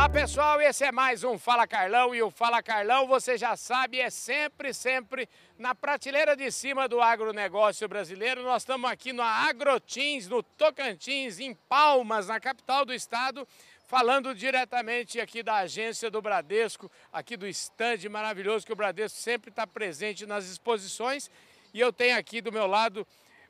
Olá 0.02 0.08
pessoal, 0.08 0.60
esse 0.60 0.82
é 0.82 0.90
mais 0.90 1.22
um 1.22 1.38
Fala 1.38 1.64
Carlão 1.64 2.12
e 2.12 2.20
o 2.20 2.28
Fala 2.28 2.60
Carlão, 2.60 3.06
você 3.06 3.38
já 3.38 3.56
sabe, 3.56 4.00
é 4.00 4.10
sempre, 4.10 4.74
sempre 4.74 5.28
na 5.56 5.76
prateleira 5.76 6.34
de 6.34 6.50
cima 6.50 6.88
do 6.88 7.00
agronegócio 7.00 7.88
brasileiro. 7.88 8.42
Nós 8.42 8.62
estamos 8.62 8.90
aqui 8.90 9.12
no 9.12 9.22
Agrotins, 9.22 10.26
no 10.26 10.42
Tocantins, 10.42 11.38
em 11.38 11.54
Palmas, 11.54 12.26
na 12.26 12.40
capital 12.40 12.84
do 12.84 12.92
estado, 12.92 13.46
falando 13.86 14.34
diretamente 14.34 15.20
aqui 15.20 15.40
da 15.40 15.58
agência 15.58 16.10
do 16.10 16.20
Bradesco, 16.20 16.90
aqui 17.12 17.36
do 17.36 17.46
estande 17.46 18.08
maravilhoso 18.08 18.66
que 18.66 18.72
o 18.72 18.76
Bradesco 18.76 19.20
sempre 19.20 19.50
está 19.50 19.68
presente 19.68 20.26
nas 20.26 20.46
exposições. 20.46 21.30
E 21.72 21.78
eu 21.78 21.92
tenho 21.92 22.18
aqui 22.18 22.40
do 22.40 22.50
meu 22.50 22.66
lado, 22.66 23.06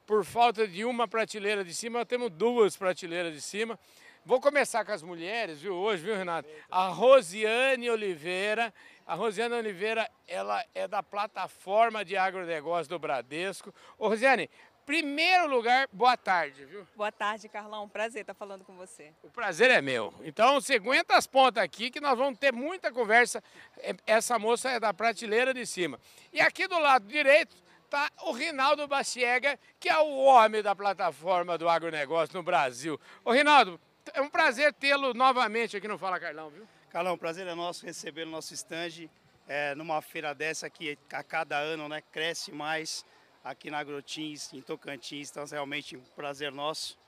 por 0.07 0.23
falta 0.23 0.69
de 0.69 0.85
uma 0.85 1.09
prateleira 1.09 1.65
de 1.65 1.73
cima, 1.73 2.05
temos 2.05 2.29
duas 2.29 2.77
prateleiras 2.77 3.33
de 3.33 3.41
cima. 3.41 3.79
Vou 4.25 4.41
começar 4.41 4.85
com 4.85 4.93
as 4.93 5.03
mulheres, 5.03 5.61
viu, 5.61 5.75
hoje, 5.75 6.05
viu, 6.05 6.15
Renato? 6.15 6.49
A 6.71 6.87
Rosiane 6.89 7.91
Oliveira. 7.91 8.73
A 9.05 9.15
Rosiane 9.17 9.55
Oliveira, 9.57 10.09
ela 10.29 10.65
é 10.73 10.87
da 10.87 11.03
plataforma 11.03 12.05
de 12.05 12.17
agronegócio 12.17 12.89
do 12.89 13.01
Bradesco. 13.01 13.75
Ô, 13.99 14.07
Rosiane, 14.07 14.49
primeiro 14.87 15.49
lugar, 15.49 15.89
boa 15.93 16.17
tarde, 16.17 16.65
viu? 16.65 16.87
Boa 16.95 17.11
tarde, 17.11 17.49
Carlão. 17.49 17.89
Prazer 17.89 18.21
estar 18.21 18.35
falando 18.35 18.65
com 18.65 18.77
você. 18.77 19.13
O 19.25 19.31
prazer 19.31 19.71
é 19.71 19.83
meu. 19.83 20.15
Então, 20.23 20.61
você 20.61 20.75
aguenta 20.75 21.17
as 21.17 21.27
pontas 21.27 21.61
aqui 21.61 21.91
que 21.91 22.01
nós 22.01 22.17
vamos 22.17 22.39
ter 22.39 22.53
muita 22.53 22.93
conversa. 22.93 23.43
É, 23.79 23.93
essa 24.07 24.39
moça 24.39 24.71
é 24.71 24.79
da 24.79 24.95
prateleira 24.95 25.53
de 25.53 25.67
cima. 25.67 25.99
E 26.33 26.41
aqui 26.41 26.69
do 26.69 26.79
lado 26.79 27.09
direito 27.09 27.57
está 27.85 28.09
o 28.23 28.31
Rinaldo 28.31 28.87
Baciega, 28.87 29.59
que 29.81 29.89
é 29.89 29.99
o 29.99 30.17
homem 30.17 30.63
da 30.63 30.77
plataforma 30.77 31.59
do 31.59 31.69
agronegócio 31.69 32.37
no 32.37 32.43
Brasil. 32.45 33.01
Ô, 33.25 33.33
Rinaldo, 33.33 33.81
é 34.15 34.21
um 34.21 34.29
prazer 34.29 34.73
tê-lo 34.75 35.15
novamente 35.15 35.77
aqui 35.77 35.87
no 35.87 35.99
Fala 35.99 36.19
Carlão, 36.19 36.51
viu? 36.51 36.67
Carlão, 36.91 37.17
prazer 37.17 37.47
é 37.47 37.55
nosso 37.55 37.87
receber 37.87 38.25
no 38.25 38.33
nosso 38.33 38.53
estande 38.53 39.11
é, 39.49 39.75
numa 39.75 40.01
feira 40.03 40.35
dessa 40.35 40.69
que 40.69 40.99
a 41.13 41.23
cada 41.23 41.59
ano 41.59 41.89
né, 41.89 42.03
cresce 42.13 42.53
mais 42.53 43.05
aqui 43.43 43.71
na 43.71 43.79
Agrotins, 43.79 44.53
em 44.53 44.61
Tocantins. 44.61 45.31
Então, 45.31 45.43
é 45.43 45.47
realmente 45.51 45.97
um 45.97 46.03
prazer 46.17 46.53
nosso 46.53 46.99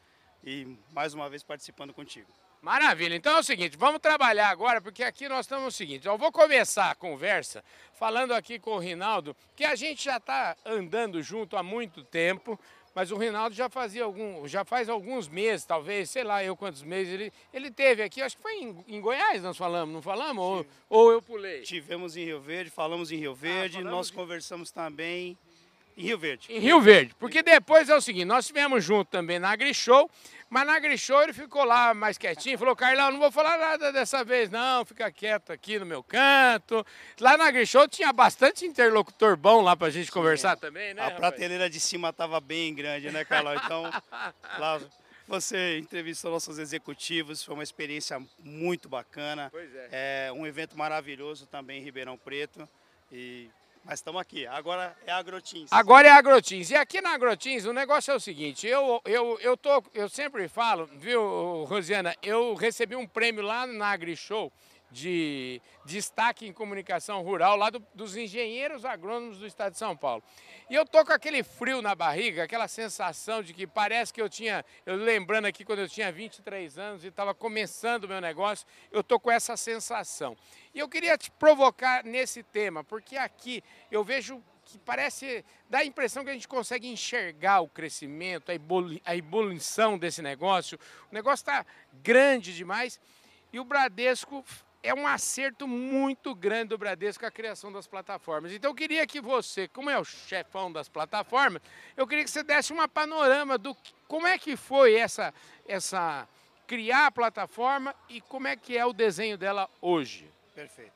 e 0.42 0.76
mais 0.92 1.14
uma 1.14 1.28
vez 1.28 1.42
participando 1.42 1.92
contigo. 1.92 2.28
Maravilha. 2.60 3.14
Então 3.14 3.36
é 3.36 3.40
o 3.40 3.42
seguinte, 3.42 3.76
vamos 3.76 4.00
trabalhar 4.00 4.48
agora, 4.48 4.80
porque 4.80 5.04
aqui 5.04 5.28
nós 5.28 5.44
estamos 5.44 5.74
o 5.74 5.76
seguinte, 5.76 6.06
eu 6.06 6.16
vou 6.16 6.32
começar 6.32 6.90
a 6.90 6.94
conversa 6.94 7.62
falando 7.92 8.32
aqui 8.32 8.58
com 8.58 8.70
o 8.70 8.78
Rinaldo, 8.78 9.36
que 9.54 9.66
a 9.66 9.74
gente 9.74 10.02
já 10.02 10.16
está 10.16 10.56
andando 10.64 11.22
junto 11.22 11.58
há 11.58 11.62
muito 11.62 12.02
tempo, 12.02 12.58
mas 12.94 13.10
o 13.10 13.16
Rinaldo 13.16 13.54
já 13.54 13.68
fazia 13.68 14.04
algum, 14.04 14.46
já 14.46 14.64
faz 14.64 14.88
alguns 14.88 15.28
meses, 15.28 15.66
talvez, 15.66 16.10
sei 16.10 16.22
lá 16.22 16.44
eu 16.44 16.56
quantos 16.56 16.82
meses, 16.82 17.12
ele, 17.12 17.32
ele 17.52 17.70
teve 17.70 18.02
aqui, 18.02 18.22
acho 18.22 18.36
que 18.36 18.42
foi 18.42 18.54
em, 18.54 18.84
em 18.86 19.00
Goiás 19.00 19.42
nós 19.42 19.56
falamos, 19.56 19.92
não 19.92 20.00
falamos? 20.00 20.42
Ou, 20.42 20.66
ou, 20.88 21.12
eu 21.12 21.20
pulei? 21.20 21.62
Tivemos 21.62 22.16
em 22.16 22.24
Rio 22.24 22.40
Verde, 22.40 22.70
falamos 22.70 23.10
em 23.10 23.16
Rio 23.16 23.34
Verde, 23.34 23.78
ah, 23.78 23.82
nós 23.82 24.06
de... 24.06 24.12
conversamos 24.12 24.70
também 24.70 25.36
em 25.96 26.02
Rio 26.02 26.18
Verde. 26.18 26.52
Em 26.52 26.58
Rio 26.58 26.80
Verde, 26.80 27.14
porque 27.18 27.42
depois 27.42 27.88
é 27.88 27.94
o 27.94 28.00
seguinte, 28.00 28.24
nós 28.24 28.44
estivemos 28.44 28.84
junto 28.84 29.08
também 29.08 29.38
na 29.38 29.50
AgriShow, 29.50 30.10
mas 30.50 30.66
na 30.66 30.74
AgriShow 30.76 31.22
ele 31.22 31.32
ficou 31.32 31.64
lá 31.64 31.94
mais 31.94 32.18
quietinho, 32.18 32.58
falou, 32.58 32.76
Carlão, 32.76 33.12
não 33.12 33.18
vou 33.18 33.30
falar 33.30 33.58
nada 33.58 33.92
dessa 33.92 34.24
vez 34.24 34.50
não, 34.50 34.84
fica 34.84 35.10
quieto 35.10 35.50
aqui 35.50 35.78
no 35.78 35.86
meu 35.86 36.02
canto. 36.02 36.84
Lá 37.20 37.36
na 37.36 37.46
AgriShow 37.46 37.88
tinha 37.88 38.12
bastante 38.12 38.64
interlocutor 38.64 39.36
bom 39.36 39.62
lá 39.62 39.76
pra 39.76 39.90
gente 39.90 40.10
conversar 40.12 40.56
também, 40.56 40.94
né? 40.94 41.04
A 41.04 41.10
prateleira 41.10 41.68
de 41.68 41.80
cima 41.80 42.12
tava 42.12 42.40
bem 42.40 42.74
grande, 42.74 43.10
né, 43.10 43.24
Carlão? 43.24 43.54
Então, 43.54 43.82
lá 44.58 44.80
você 45.26 45.78
entrevistou 45.78 46.30
nossos 46.30 46.58
executivos, 46.58 47.42
foi 47.42 47.54
uma 47.54 47.62
experiência 47.62 48.20
muito 48.38 48.88
bacana. 48.88 49.48
Pois 49.50 49.74
é. 49.74 50.26
É 50.28 50.32
um 50.32 50.46
evento 50.46 50.76
maravilhoso 50.76 51.46
também 51.46 51.80
em 51.80 51.84
Ribeirão 51.84 52.18
Preto. 52.18 52.68
E 53.10 53.48
mas 53.84 53.98
estamos 53.98 54.20
aqui, 54.20 54.46
agora 54.46 54.96
é 55.06 55.12
Agrotins. 55.12 55.70
Agora 55.70 56.08
é 56.08 56.10
Agrotins. 56.10 56.70
E 56.70 56.76
aqui 56.76 57.02
na 57.02 57.10
Agrotins 57.10 57.66
o 57.66 57.72
negócio 57.72 58.12
é 58.12 58.14
o 58.14 58.20
seguinte, 58.20 58.66
eu, 58.66 59.00
eu, 59.04 59.38
eu, 59.40 59.56
tô, 59.56 59.84
eu 59.92 60.08
sempre 60.08 60.48
falo, 60.48 60.88
viu, 60.94 61.64
Rosiana, 61.64 62.16
eu 62.22 62.54
recebi 62.54 62.96
um 62.96 63.06
prêmio 63.06 63.42
lá 63.42 63.66
na 63.66 63.88
AgriShow 63.88 64.50
de 64.94 65.60
destaque 65.84 66.46
em 66.46 66.52
comunicação 66.52 67.20
rural 67.22 67.56
lá 67.56 67.68
do, 67.68 67.84
dos 67.92 68.16
engenheiros 68.16 68.84
agrônomos 68.84 69.38
do 69.38 69.46
estado 69.46 69.72
de 69.72 69.78
São 69.78 69.96
Paulo. 69.96 70.22
E 70.70 70.74
eu 70.74 70.86
tô 70.86 71.04
com 71.04 71.12
aquele 71.12 71.42
frio 71.42 71.82
na 71.82 71.96
barriga, 71.96 72.44
aquela 72.44 72.68
sensação 72.68 73.42
de 73.42 73.52
que 73.52 73.66
parece 73.66 74.12
que 74.12 74.22
eu 74.22 74.28
tinha, 74.28 74.64
eu 74.86 74.94
lembrando 74.94 75.46
aqui 75.46 75.64
quando 75.64 75.80
eu 75.80 75.88
tinha 75.88 76.12
23 76.12 76.78
anos 76.78 77.04
e 77.04 77.08
estava 77.08 77.34
começando 77.34 78.04
o 78.04 78.08
meu 78.08 78.20
negócio, 78.20 78.66
eu 78.92 79.02
tô 79.02 79.18
com 79.18 79.32
essa 79.32 79.56
sensação. 79.56 80.36
E 80.72 80.78
eu 80.78 80.88
queria 80.88 81.18
te 81.18 81.28
provocar 81.32 82.04
nesse 82.04 82.44
tema, 82.44 82.84
porque 82.84 83.16
aqui 83.16 83.64
eu 83.90 84.04
vejo 84.04 84.40
que 84.64 84.78
parece, 84.78 85.44
dá 85.68 85.80
a 85.80 85.84
impressão 85.84 86.24
que 86.24 86.30
a 86.30 86.32
gente 86.32 86.48
consegue 86.48 86.88
enxergar 86.88 87.60
o 87.60 87.68
crescimento, 87.68 88.50
a 89.04 89.16
ebulição 89.16 89.98
desse 89.98 90.22
negócio. 90.22 90.78
O 91.10 91.14
negócio 91.14 91.42
está 91.42 91.66
grande 92.02 92.54
demais 92.54 92.98
e 93.52 93.60
o 93.60 93.64
Bradesco 93.64 94.44
é 94.84 94.92
um 94.92 95.06
acerto 95.06 95.66
muito 95.66 96.34
grande 96.34 96.68
do 96.68 96.78
Bradesco 96.78 97.24
a 97.24 97.30
criação 97.30 97.72
das 97.72 97.86
plataformas. 97.86 98.52
Então 98.52 98.70
eu 98.70 98.74
queria 98.74 99.06
que 99.06 99.18
você, 99.18 99.66
como 99.66 99.88
é 99.88 99.98
o 99.98 100.04
chefão 100.04 100.70
das 100.70 100.90
plataformas, 100.90 101.62
eu 101.96 102.06
queria 102.06 102.22
que 102.22 102.30
você 102.30 102.42
desse 102.42 102.70
uma 102.70 102.86
panorama 102.86 103.56
do 103.56 103.74
como 104.06 104.26
é 104.26 104.38
que 104.38 104.56
foi 104.56 104.94
essa 104.94 105.32
essa 105.66 106.28
criar 106.66 107.06
a 107.06 107.10
plataforma 107.10 107.94
e 108.10 108.20
como 108.20 108.46
é 108.46 108.56
que 108.56 108.76
é 108.76 108.84
o 108.84 108.92
desenho 108.92 109.38
dela 109.38 109.70
hoje. 109.80 110.30
Perfeito. 110.54 110.92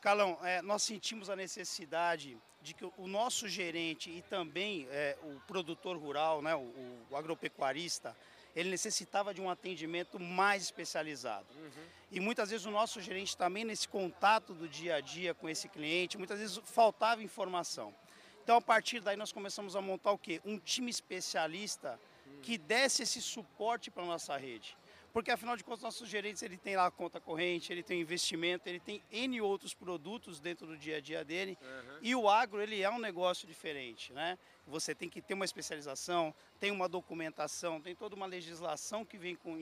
Calão, 0.00 0.38
é, 0.42 0.62
nós 0.62 0.82
sentimos 0.82 1.28
a 1.28 1.36
necessidade 1.36 2.38
de 2.62 2.72
que 2.72 2.90
o 2.96 3.06
nosso 3.06 3.46
gerente 3.46 4.10
e 4.10 4.22
também 4.22 4.88
é, 4.90 5.16
o 5.22 5.38
produtor 5.46 5.98
rural, 5.98 6.40
né, 6.40 6.54
o, 6.54 7.06
o 7.10 7.16
agropecuarista, 7.16 8.16
ele 8.54 8.70
necessitava 8.70 9.32
de 9.32 9.40
um 9.40 9.50
atendimento 9.50 10.18
mais 10.18 10.62
especializado. 10.64 11.46
Uhum. 11.54 11.84
E 12.10 12.20
muitas 12.20 12.50
vezes 12.50 12.66
o 12.66 12.70
nosso 12.70 13.00
gerente 13.00 13.36
também 13.36 13.64
nesse 13.64 13.86
contato 13.86 14.54
do 14.54 14.68
dia 14.68 14.96
a 14.96 15.00
dia 15.00 15.34
com 15.34 15.48
esse 15.48 15.68
cliente, 15.68 16.16
muitas 16.16 16.38
vezes 16.38 16.60
faltava 16.64 17.22
informação. 17.22 17.94
Então 18.42 18.56
a 18.56 18.60
partir 18.60 19.00
daí 19.00 19.16
nós 19.16 19.30
começamos 19.30 19.76
a 19.76 19.80
montar 19.80 20.12
o 20.12 20.18
quê? 20.18 20.40
Um 20.44 20.58
time 20.58 20.90
especialista 20.90 22.00
uhum. 22.26 22.40
que 22.40 22.56
desse 22.56 23.02
esse 23.02 23.20
suporte 23.20 23.90
para 23.90 24.02
a 24.02 24.06
nossa 24.06 24.36
rede. 24.36 24.76
Porque 25.12 25.30
afinal 25.30 25.56
de 25.56 25.64
contas, 25.64 25.82
nossos 25.82 26.08
gerentes 26.08 26.42
ele 26.42 26.56
tem 26.56 26.76
lá 26.76 26.86
a 26.86 26.90
conta 26.90 27.20
corrente, 27.20 27.72
ele 27.72 27.82
tem 27.82 28.00
investimento, 28.00 28.68
ele 28.68 28.78
tem 28.78 29.02
N 29.10 29.40
outros 29.40 29.74
produtos 29.74 30.38
dentro 30.38 30.66
do 30.66 30.76
dia 30.76 30.98
a 30.98 31.00
dia 31.00 31.24
dele. 31.24 31.58
Uhum. 31.60 31.98
E 32.02 32.14
o 32.14 32.28
agro 32.28 32.60
ele 32.60 32.82
é 32.82 32.90
um 32.90 32.98
negócio 32.98 33.46
diferente, 33.46 34.12
né? 34.12 34.38
Você 34.66 34.94
tem 34.94 35.08
que 35.08 35.22
ter 35.22 35.34
uma 35.34 35.44
especialização, 35.44 36.34
tem 36.60 36.70
uma 36.70 36.88
documentação, 36.88 37.80
tem 37.80 37.94
toda 37.94 38.14
uma 38.14 38.26
legislação 38.26 39.04
que 39.04 39.16
vem, 39.16 39.34
com, 39.34 39.56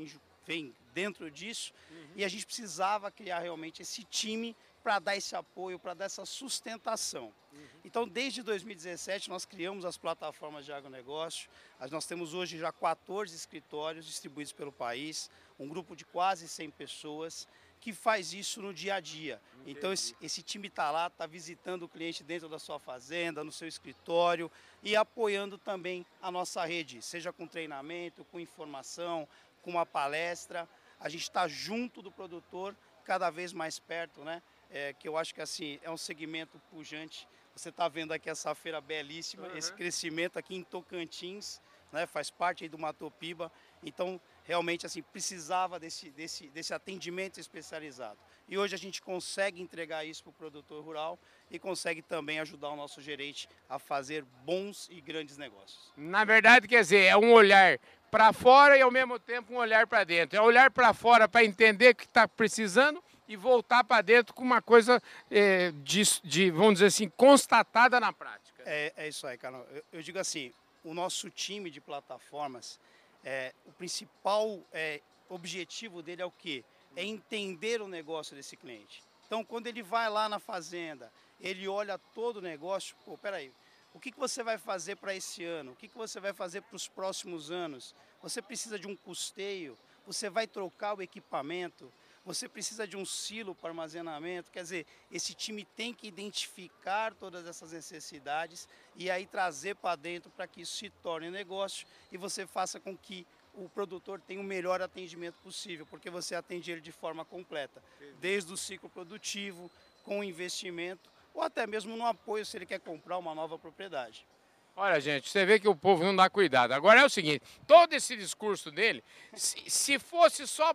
vem 0.45 0.75
dentro 0.93 1.31
disso. 1.31 1.73
Uhum. 1.91 2.07
E 2.17 2.25
a 2.25 2.29
gente 2.29 2.45
precisava 2.45 3.11
criar 3.11 3.38
realmente 3.38 3.83
esse 3.83 4.03
time 4.03 4.57
para 4.83 4.99
dar 5.00 5.17
esse 5.17 5.35
apoio, 5.35 5.79
para 5.79 5.95
dar 5.95 6.05
essa 6.05 6.25
sustentação. 6.25 7.33
Uhum. 7.53 7.75
Então, 7.87 8.07
desde 8.07 8.43
2017, 8.43 9.31
nós 9.31 9.45
criamos 9.45 9.85
as 9.85 9.97
plataformas 9.97 10.64
de 10.64 10.73
agronegócio. 10.73 11.49
Nós 11.88 12.05
temos 12.05 12.35
hoje 12.35 12.59
já 12.59 12.73
14 12.73 13.33
escritórios 13.33 14.05
distribuídos 14.05 14.52
pelo 14.52 14.73
país, 14.73 15.31
um 15.57 15.69
grupo 15.69 15.95
de 15.95 16.05
quase 16.05 16.49
100 16.49 16.69
pessoas 16.73 17.47
que 17.81 17.93
faz 17.93 18.33
isso 18.33 18.61
no 18.61 18.75
dia 18.75 18.97
a 18.97 19.00
dia. 19.00 19.40
Entendi. 19.61 19.71
Então, 19.71 19.93
esse, 19.93 20.16
esse 20.21 20.43
time 20.43 20.66
está 20.66 20.90
lá, 20.90 21.07
está 21.07 21.26
visitando 21.26 21.85
o 21.85 21.88
cliente 21.88 22.25
dentro 22.25 22.49
da 22.49 22.59
sua 22.59 22.81
fazenda, 22.81 23.45
no 23.45 23.52
seu 23.52 23.69
escritório 23.69 24.50
e 24.83 24.97
apoiando 24.97 25.57
também 25.57 26.05
a 26.21 26.28
nossa 26.28 26.64
rede, 26.64 27.00
seja 27.00 27.33
com 27.33 27.47
treinamento, 27.47 28.25
com 28.25 28.40
informação, 28.40 29.28
com 29.62 29.71
uma 29.71 29.87
palestra. 29.87 30.69
A 30.99 31.09
gente 31.09 31.23
está 31.23 31.47
junto 31.47 32.02
do 32.02 32.11
produtor, 32.11 32.75
cada 33.05 33.31
vez 33.31 33.52
mais 33.52 33.78
perto, 33.78 34.25
né? 34.25 34.43
é, 34.71 34.93
que 34.93 35.09
eu 35.09 35.16
acho 35.16 35.35
que 35.35 35.40
assim 35.40 35.78
é 35.83 35.90
um 35.90 35.97
segmento 35.97 36.61
pujante. 36.71 37.26
Você 37.57 37.71
está 37.71 37.89
vendo 37.89 38.13
aqui 38.13 38.29
essa 38.29 38.55
feira 38.55 38.83
belíssima, 38.83 39.49
uhum. 39.49 39.57
esse 39.57 39.73
crescimento 39.73 40.39
aqui 40.39 40.55
em 40.55 40.63
Tocantins, 40.63 41.59
né, 41.91 42.07
faz 42.07 42.31
parte 42.31 42.65
aí 42.65 42.69
do 42.69 42.79
Matopiba. 42.79 43.51
Então, 43.83 44.21
realmente, 44.45 44.85
assim, 44.85 45.03
precisava 45.03 45.81
desse, 45.81 46.11
desse, 46.11 46.49
desse 46.49 46.75
atendimento 46.75 47.41
especializado. 47.41 48.19
E 48.47 48.59
hoje 48.59 48.75
a 48.75 48.79
gente 48.79 49.01
consegue 49.01 49.63
entregar 49.63 50.05
isso 50.05 50.23
para 50.23 50.31
o 50.31 50.35
produtor 50.35 50.85
rural 50.85 51.19
e 51.51 51.59
consegue 51.59 52.03
também 52.03 52.41
ajudar 52.41 52.69
o 52.69 52.77
nosso 52.77 53.01
gerente 53.01 53.49
a 53.71 53.79
fazer 53.79 54.23
bons 54.45 54.87
e 54.91 55.01
grandes 55.01 55.39
negócios. 55.39 55.91
Na 55.97 56.27
verdade, 56.27 56.69
quer 56.69 56.83
dizer, 56.83 57.05
é 57.05 57.17
um 57.17 57.33
olhar 57.33 57.79
para 58.11 58.35
fora 58.35 58.77
e 58.77 58.83
ao 58.83 58.91
mesmo 58.91 59.19
tempo 59.19 59.55
um 59.55 59.57
olhar 59.57 59.87
para 59.87 60.05
dentro. 60.05 60.37
É 60.37 60.43
olhar 60.43 60.71
para 60.71 60.93
fora 60.93 61.27
para 61.27 61.43
entender 61.43 61.93
o 61.93 61.95
que 61.95 62.05
está 62.05 62.29
precisando 62.29 63.03
e 63.28 63.37
voltar 63.37 63.85
para 63.85 64.02
dentro 64.02 64.35
com 64.35 64.42
uma 64.42 64.62
coisa 64.62 65.02
é, 65.30 65.73
de, 65.83 66.02
de, 66.23 66.50
vamos 66.50 66.75
dizer 66.75 66.87
assim, 66.87 67.09
constatada 67.09 67.99
na 67.99 68.12
prática. 68.12 68.62
É, 68.64 68.92
é 68.97 69.09
isso 69.09 69.26
aí, 69.26 69.37
Carol. 69.37 69.66
Eu, 69.71 69.85
eu, 69.95 70.02
digo 70.02 70.18
assim, 70.18 70.52
o 70.85 70.95
nosso 70.95 71.30
time 71.30 71.71
de 71.71 71.80
plataformas, 71.80 72.78
é, 73.25 73.52
o 73.66 73.73
principal 73.73 74.61
é, 74.73 75.00
objetivo 75.28 76.02
dele 76.02 76.23
é 76.23 76.26
o 76.26 76.30
quê? 76.30 76.64
É 76.95 77.04
entender 77.04 77.83
o 77.83 77.88
negócio 77.88 78.37
desse 78.37 78.56
cliente. 78.56 79.02
Então, 79.26 79.45
quando 79.45 79.66
ele 79.66 79.83
vai 79.83 80.09
lá 80.09 80.28
na 80.28 80.38
fazenda, 80.38 81.12
ele 81.40 81.66
olha 81.66 81.99
todo 82.14 82.37
o 82.37 82.42
negócio, 82.42 82.97
pô, 83.04 83.18
peraí, 83.18 83.52
o 83.92 83.99
que, 83.99 84.12
que 84.12 84.18
você 84.18 84.42
vai 84.42 84.59
fazer 84.59 84.97
para 84.97 85.14
esse 85.14 85.42
ano? 85.42 85.73
O 85.73 85.75
que, 85.76 85.88
que 85.88 85.97
você 85.97 86.21
vai 86.21 86.33
fazer 86.33 86.61
para 86.61 86.76
os 86.76 86.87
próximos 86.87 87.50
anos? 87.50 87.95
Você 88.23 88.42
precisa 88.42 88.78
de 88.78 88.87
um 88.87 88.95
custeio? 88.95 89.76
Você 90.06 90.28
vai 90.28 90.47
trocar 90.47 90.97
o 90.97 91.02
equipamento? 91.02 91.90
Você 92.26 92.49
precisa 92.49 92.88
de 92.88 92.97
um 92.97 93.06
silo 93.06 93.54
para 93.54 93.71
armazenamento? 93.71 94.50
Quer 94.50 94.62
dizer, 94.64 94.87
esse 95.12 95.33
time 95.33 95.64
tem 95.64 95.95
que 95.95 96.09
identificar 96.09 97.14
todas 97.14 97.47
essas 97.47 97.71
necessidades 97.71 98.68
e 98.97 99.09
aí 99.09 99.25
trazer 99.26 99.76
para 99.76 99.95
dentro 99.95 100.28
para 100.33 100.49
que 100.49 100.62
isso 100.62 100.76
se 100.76 100.90
torne 100.90 101.30
negócio 101.30 101.87
e 102.11 102.16
você 102.16 102.45
faça 102.45 102.80
com 102.80 102.97
que 102.99 103.25
o 103.54 103.68
produtor 103.68 104.21
tenha 104.21 104.40
o 104.40 104.45
melhor 104.45 104.83
atendimento 104.83 105.37
possível, 105.37 105.87
porque 105.87 106.11
você 106.11 106.35
atende 106.35 106.73
ele 106.73 106.80
de 106.80 106.90
forma 106.90 107.25
completa, 107.25 107.80
desde 108.21 108.52
o 108.52 108.56
ciclo 108.56 108.90
produtivo, 108.90 109.71
com 110.02 110.25
investimento 110.25 111.09
ou 111.33 111.42
até 111.42 111.64
mesmo 111.64 111.97
no 111.97 112.04
apoio 112.04 112.45
se 112.45 112.56
ele 112.59 112.66
quer 112.66 112.80
comprar 112.80 113.18
uma 113.18 113.37
nova 113.37 113.56
propriedade. 113.56 114.26
Olha, 114.75 115.00
gente, 115.00 115.30
você 115.30 115.47
vê 115.47 115.61
que 115.61 115.68
o 115.68 115.76
povo 115.76 116.02
não 116.02 116.14
dá 116.14 116.28
cuidado. 116.28 116.73
Agora 116.73 117.00
é 117.00 117.04
o 117.04 117.09
seguinte: 117.09 117.42
todo 117.66 117.95
esse 117.95 118.14
discurso 118.14 118.71
dele, 118.71 119.02
se, 119.35 119.71
se 119.71 119.99
fosse 119.99 120.47
só 120.47 120.75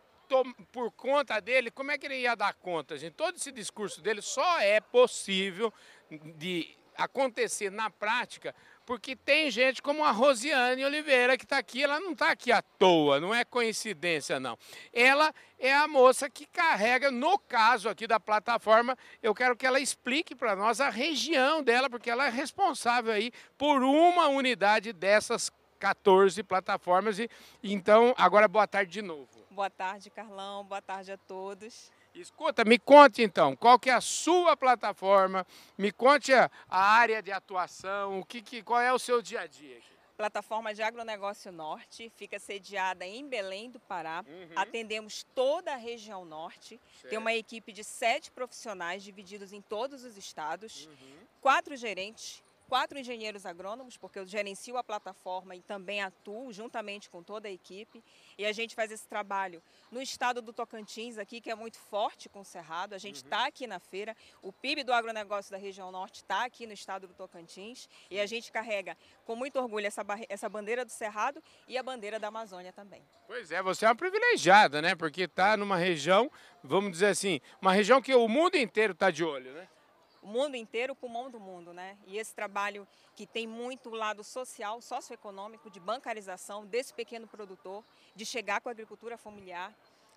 por 0.72 0.92
conta 0.92 1.40
dele, 1.40 1.72
como 1.72 1.92
é 1.92 1.98
que 1.98 2.06
ele 2.06 2.20
ia 2.20 2.36
dar 2.36 2.54
conta, 2.54 2.98
gente? 2.98 3.14
Todo 3.14 3.36
esse 3.36 3.52
discurso 3.52 4.02
dele 4.02 4.22
só 4.22 4.60
é 4.60 4.80
possível 4.80 5.74
de 6.38 6.76
acontecer 6.98 7.72
na 7.72 7.90
prática 7.90 8.54
porque 8.86 9.16
tem 9.16 9.50
gente 9.50 9.82
como 9.82 10.04
a 10.04 10.12
Rosiane 10.12 10.84
Oliveira 10.84 11.38
que 11.38 11.46
está 11.46 11.58
aqui, 11.58 11.84
ela 11.84 12.00
não 12.00 12.12
está 12.12 12.32
aqui 12.32 12.52
à 12.52 12.62
toa, 12.62 13.20
não 13.20 13.34
é 13.34 13.46
coincidência 13.46 14.40
não. 14.40 14.58
Ela 14.92 15.34
é 15.58 15.74
a 15.74 15.88
moça 15.88 16.30
que 16.30 16.46
carrega, 16.46 17.10
no 17.10 17.38
caso 17.40 17.88
aqui 17.88 18.06
da 18.06 18.20
plataforma, 18.20 18.98
eu 19.24 19.34
quero 19.34 19.56
que 19.56 19.66
ela 19.66 19.80
explique 19.80 20.36
para 20.36 20.56
nós 20.56 20.82
a 20.82 20.90
região 20.90 21.64
dela, 21.64 21.90
porque 21.90 22.10
ela 22.10 22.28
é 22.28 22.30
responsável 22.30 23.14
aí 23.14 23.32
por 23.58 23.82
uma 23.82 24.28
unidade 24.28 24.92
dessas 24.92 25.50
14 25.80 26.44
plataformas. 26.44 27.18
E 27.18 27.30
então, 27.64 28.14
agora 28.18 28.48
boa 28.48 28.68
tarde 28.68 28.92
de 28.92 29.02
novo. 29.02 29.41
Boa 29.62 29.70
tarde, 29.70 30.10
Carlão. 30.10 30.64
Boa 30.64 30.82
tarde 30.82 31.12
a 31.12 31.18
todos. 31.18 31.92
Escuta, 32.16 32.66
me 32.66 32.80
conte 32.80 33.22
então, 33.22 33.56
qual 33.56 33.78
que 33.78 33.92
é 33.92 33.94
a 33.94 34.02
sua 34.02 34.58
plataforma? 34.58 35.46
Me 35.78 35.92
conte 35.92 36.34
a, 36.34 36.50
área 36.68 37.22
de 37.22 37.32
atuação, 37.32 38.22
o 38.22 38.26
que, 38.26 38.42
que, 38.42 38.64
qual 38.64 38.82
é 38.82 38.92
o 38.92 38.98
seu 38.98 39.22
dia 39.22 39.42
a 39.42 39.46
dia 39.46 39.78
aqui? 39.78 39.88
Plataforma 40.18 40.74
de 40.74 40.82
Agronegócio 40.82 41.52
Norte, 41.52 42.12
fica 42.16 42.40
sediada 42.40 43.06
em 43.06 43.30
Belém 43.30 43.70
do 43.70 43.80
Pará. 43.80 44.26
Uhum. 44.28 44.50
Atendemos 44.56 45.28
toda 45.36 45.74
a 45.74 45.78
região 45.78 46.26
norte. 46.26 46.80
Certo. 46.94 47.10
Tem 47.10 47.20
uma 47.20 47.34
equipe 47.36 47.72
de 47.72 47.84
sete 47.84 48.32
profissionais 48.32 49.04
divididos 49.04 49.54
em 49.54 49.62
todos 49.62 50.04
os 50.04 50.18
estados, 50.18 50.88
uhum. 50.88 51.18
quatro 51.40 51.76
gerentes, 51.76 52.44
quatro 52.72 52.98
engenheiros 52.98 53.46
agrônomos, 53.46 53.98
porque 53.98 54.18
eu 54.18 54.26
gerencio 54.26 54.78
a 54.78 54.84
plataforma 54.84 55.54
e 55.54 55.62
também 55.62 56.02
atuo 56.02 56.54
juntamente 56.54 57.10
com 57.10 57.22
toda 57.22 57.50
a 57.50 57.52
equipe. 57.52 58.02
E 58.38 58.46
a 58.46 58.54
gente 58.54 58.74
faz 58.74 58.90
esse 58.94 59.06
trabalho 59.06 59.62
no 59.92 60.02
estado 60.02 60.42
do 60.42 60.54
Tocantins, 60.54 61.18
aqui, 61.18 61.42
que 61.42 61.52
é 61.52 61.56
muito 61.56 61.78
forte 61.78 62.30
com 62.30 62.40
o 62.40 62.46
Cerrado. 62.46 62.96
A 62.96 62.98
gente 62.98 63.18
está 63.18 63.40
uhum. 63.40 63.48
aqui 63.48 63.68
na 63.68 63.78
feira. 63.78 64.16
O 64.42 64.54
PIB 64.54 64.86
do 64.86 64.94
agronegócio 64.94 65.52
da 65.52 65.58
região 65.58 65.92
norte 65.92 66.22
está 66.22 66.46
aqui 66.46 66.66
no 66.66 66.72
estado 66.72 67.10
do 67.10 67.14
Tocantins. 67.14 67.90
E 68.10 68.22
a 68.22 68.26
gente 68.26 68.50
carrega 68.54 68.96
com 69.26 69.36
muito 69.36 69.60
orgulho 69.60 69.86
essa, 69.86 70.06
essa 70.30 70.48
bandeira 70.48 70.86
do 70.86 70.92
Cerrado 70.92 71.44
e 71.68 71.78
a 71.78 71.84
bandeira 71.84 72.22
da 72.22 72.30
Amazônia 72.30 72.72
também. 72.72 73.04
Pois 73.28 73.52
é, 73.52 73.62
você 73.62 73.84
é 73.84 73.90
uma 73.90 73.96
privilegiada, 73.96 74.82
né? 74.82 74.96
Porque 74.96 75.24
está 75.24 75.58
numa 75.58 75.76
região, 75.76 76.32
vamos 76.64 76.92
dizer 76.92 77.08
assim, 77.08 77.42
uma 77.62 77.74
região 77.74 78.02
que 78.02 78.16
o 78.16 78.30
mundo 78.30 78.56
inteiro 78.56 78.94
está 78.94 79.12
de 79.12 79.26
olho, 79.26 79.52
né? 79.52 79.68
O 80.22 80.28
mundo 80.28 80.56
inteiro, 80.56 80.94
o 80.94 80.96
pulmão 80.96 81.30
do 81.30 81.40
mundo, 81.40 81.74
né? 81.74 81.98
E 82.06 82.18
esse 82.18 82.34
trabalho 82.34 82.88
que 83.16 83.26
tem 83.26 83.48
muito 83.48 83.90
lado 83.90 84.24
social, 84.24 84.82
socioeconômico, 84.82 85.70
de 85.70 85.80
bancarização 85.80 86.66
desse 86.66 86.94
pequeno 86.94 87.28
produtor, 87.28 87.84
de 88.16 88.26
chegar 88.26 88.62
com 88.62 88.70
a 88.70 88.72
agricultura 88.72 89.18
familiar, 89.18 89.74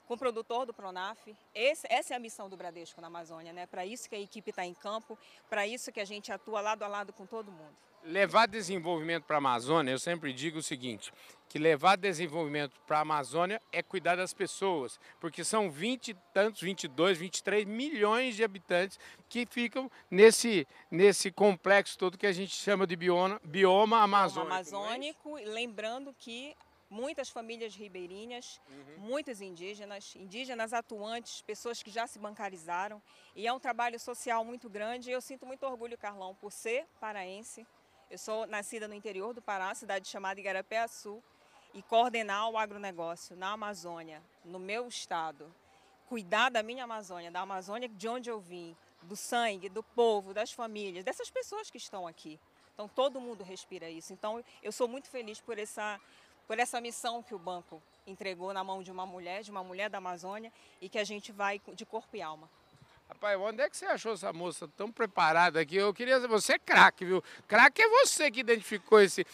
com 0.06 0.14
o 0.14 0.18
produtor 0.18 0.66
do 0.66 0.74
Pronaf. 0.74 1.34
Esse, 1.54 1.86
essa 1.90 2.12
é 2.12 2.16
a 2.16 2.20
missão 2.20 2.48
do 2.48 2.56
Bradesco 2.56 3.00
na 3.00 3.06
Amazônia, 3.06 3.52
né? 3.52 3.66
Para 3.66 3.86
isso 3.86 4.08
que 4.08 4.14
a 4.14 4.20
equipe 4.20 4.50
está 4.50 4.66
em 4.66 4.74
campo, 4.74 5.18
para 5.48 5.66
isso 5.66 5.90
que 5.90 6.00
a 6.00 6.04
gente 6.04 6.30
atua 6.30 6.60
lado 6.60 6.82
a 6.82 6.88
lado 6.88 7.12
com 7.12 7.24
todo 7.24 7.50
mundo 7.50 7.93
levar 8.04 8.46
desenvolvimento 8.46 9.24
para 9.24 9.36
a 9.36 9.38
Amazônia, 9.38 9.92
eu 9.92 9.98
sempre 9.98 10.32
digo 10.32 10.58
o 10.58 10.62
seguinte, 10.62 11.12
que 11.48 11.58
levar 11.58 11.96
desenvolvimento 11.96 12.78
para 12.86 12.98
a 12.98 13.02
Amazônia 13.02 13.60
é 13.72 13.82
cuidar 13.82 14.16
das 14.16 14.34
pessoas, 14.34 14.98
porque 15.20 15.44
são 15.44 15.70
20 15.70 16.08
e 16.08 16.14
tantos, 16.32 16.60
22, 16.60 17.18
23 17.18 17.64
milhões 17.64 18.34
de 18.34 18.42
habitantes 18.42 18.98
que 19.28 19.46
ficam 19.46 19.90
nesse, 20.10 20.66
nesse 20.90 21.30
complexo 21.30 21.96
todo 21.96 22.18
que 22.18 22.26
a 22.26 22.32
gente 22.32 22.54
chama 22.54 22.86
de 22.86 22.96
bioma, 22.96 23.40
bioma 23.44 24.02
amazônico. 24.02 24.52
É 24.52 24.56
amazônico, 24.56 25.38
é 25.38 25.44
lembrando 25.44 26.14
que 26.18 26.56
muitas 26.90 27.28
famílias 27.28 27.74
ribeirinhas, 27.74 28.60
uhum. 28.68 28.98
muitos 28.98 29.40
indígenas, 29.40 30.14
indígenas 30.16 30.72
atuantes, 30.72 31.42
pessoas 31.42 31.82
que 31.82 31.90
já 31.90 32.06
se 32.06 32.18
bancarizaram, 32.18 33.02
e 33.34 33.46
é 33.46 33.52
um 33.52 33.58
trabalho 33.58 33.98
social 33.98 34.44
muito 34.44 34.68
grande, 34.68 35.10
e 35.10 35.12
eu 35.12 35.20
sinto 35.20 35.46
muito 35.46 35.64
orgulho, 35.64 35.98
Carlão, 35.98 36.34
por 36.34 36.52
ser 36.52 36.86
paraense, 37.00 37.66
eu 38.10 38.18
sou 38.18 38.46
nascida 38.46 38.86
no 38.86 38.94
interior 38.94 39.32
do 39.34 39.42
Pará, 39.42 39.74
cidade 39.74 40.08
chamada 40.08 40.38
Igarapé-Açu, 40.38 41.22
e 41.72 41.82
coordenar 41.82 42.48
o 42.50 42.56
agronegócio 42.56 43.34
na 43.36 43.52
Amazônia, 43.52 44.22
no 44.44 44.58
meu 44.58 44.86
estado, 44.86 45.52
cuidar 46.08 46.48
da 46.48 46.62
minha 46.62 46.84
Amazônia, 46.84 47.30
da 47.30 47.40
Amazônia 47.40 47.88
de 47.88 48.08
onde 48.08 48.30
eu 48.30 48.38
vim, 48.38 48.76
do 49.02 49.16
sangue, 49.16 49.68
do 49.68 49.82
povo, 49.82 50.32
das 50.32 50.52
famílias, 50.52 51.04
dessas 51.04 51.30
pessoas 51.30 51.70
que 51.70 51.78
estão 51.78 52.06
aqui. 52.06 52.38
Então 52.72 52.88
todo 52.88 53.20
mundo 53.20 53.42
respira 53.42 53.90
isso. 53.90 54.12
Então 54.12 54.44
eu 54.62 54.72
sou 54.72 54.86
muito 54.86 55.08
feliz 55.08 55.40
por 55.40 55.58
essa 55.58 56.00
por 56.46 56.58
essa 56.58 56.78
missão 56.78 57.22
que 57.22 57.34
o 57.34 57.38
banco 57.38 57.82
entregou 58.06 58.52
na 58.52 58.62
mão 58.62 58.82
de 58.82 58.92
uma 58.92 59.06
mulher, 59.06 59.42
de 59.42 59.50
uma 59.50 59.64
mulher 59.64 59.88
da 59.88 59.96
Amazônia 59.96 60.52
e 60.78 60.90
que 60.90 60.98
a 60.98 61.04
gente 61.04 61.32
vai 61.32 61.60
de 61.72 61.86
corpo 61.86 62.14
e 62.16 62.20
alma. 62.20 62.50
Rapaz, 63.08 63.38
onde 63.38 63.62
é 63.62 63.68
que 63.68 63.76
você 63.76 63.84
achou 63.86 64.14
essa 64.14 64.32
moça 64.32 64.66
tão 64.76 64.90
preparada 64.90 65.60
aqui? 65.60 65.76
Eu 65.76 65.92
queria 65.92 66.18
você 66.26 66.54
é 66.54 66.58
craque, 66.58 67.04
viu? 67.04 67.22
Craque 67.46 67.82
é 67.82 67.88
você 67.88 68.30
que 68.30 68.40
identificou 68.40 69.00
esse, 69.00 69.26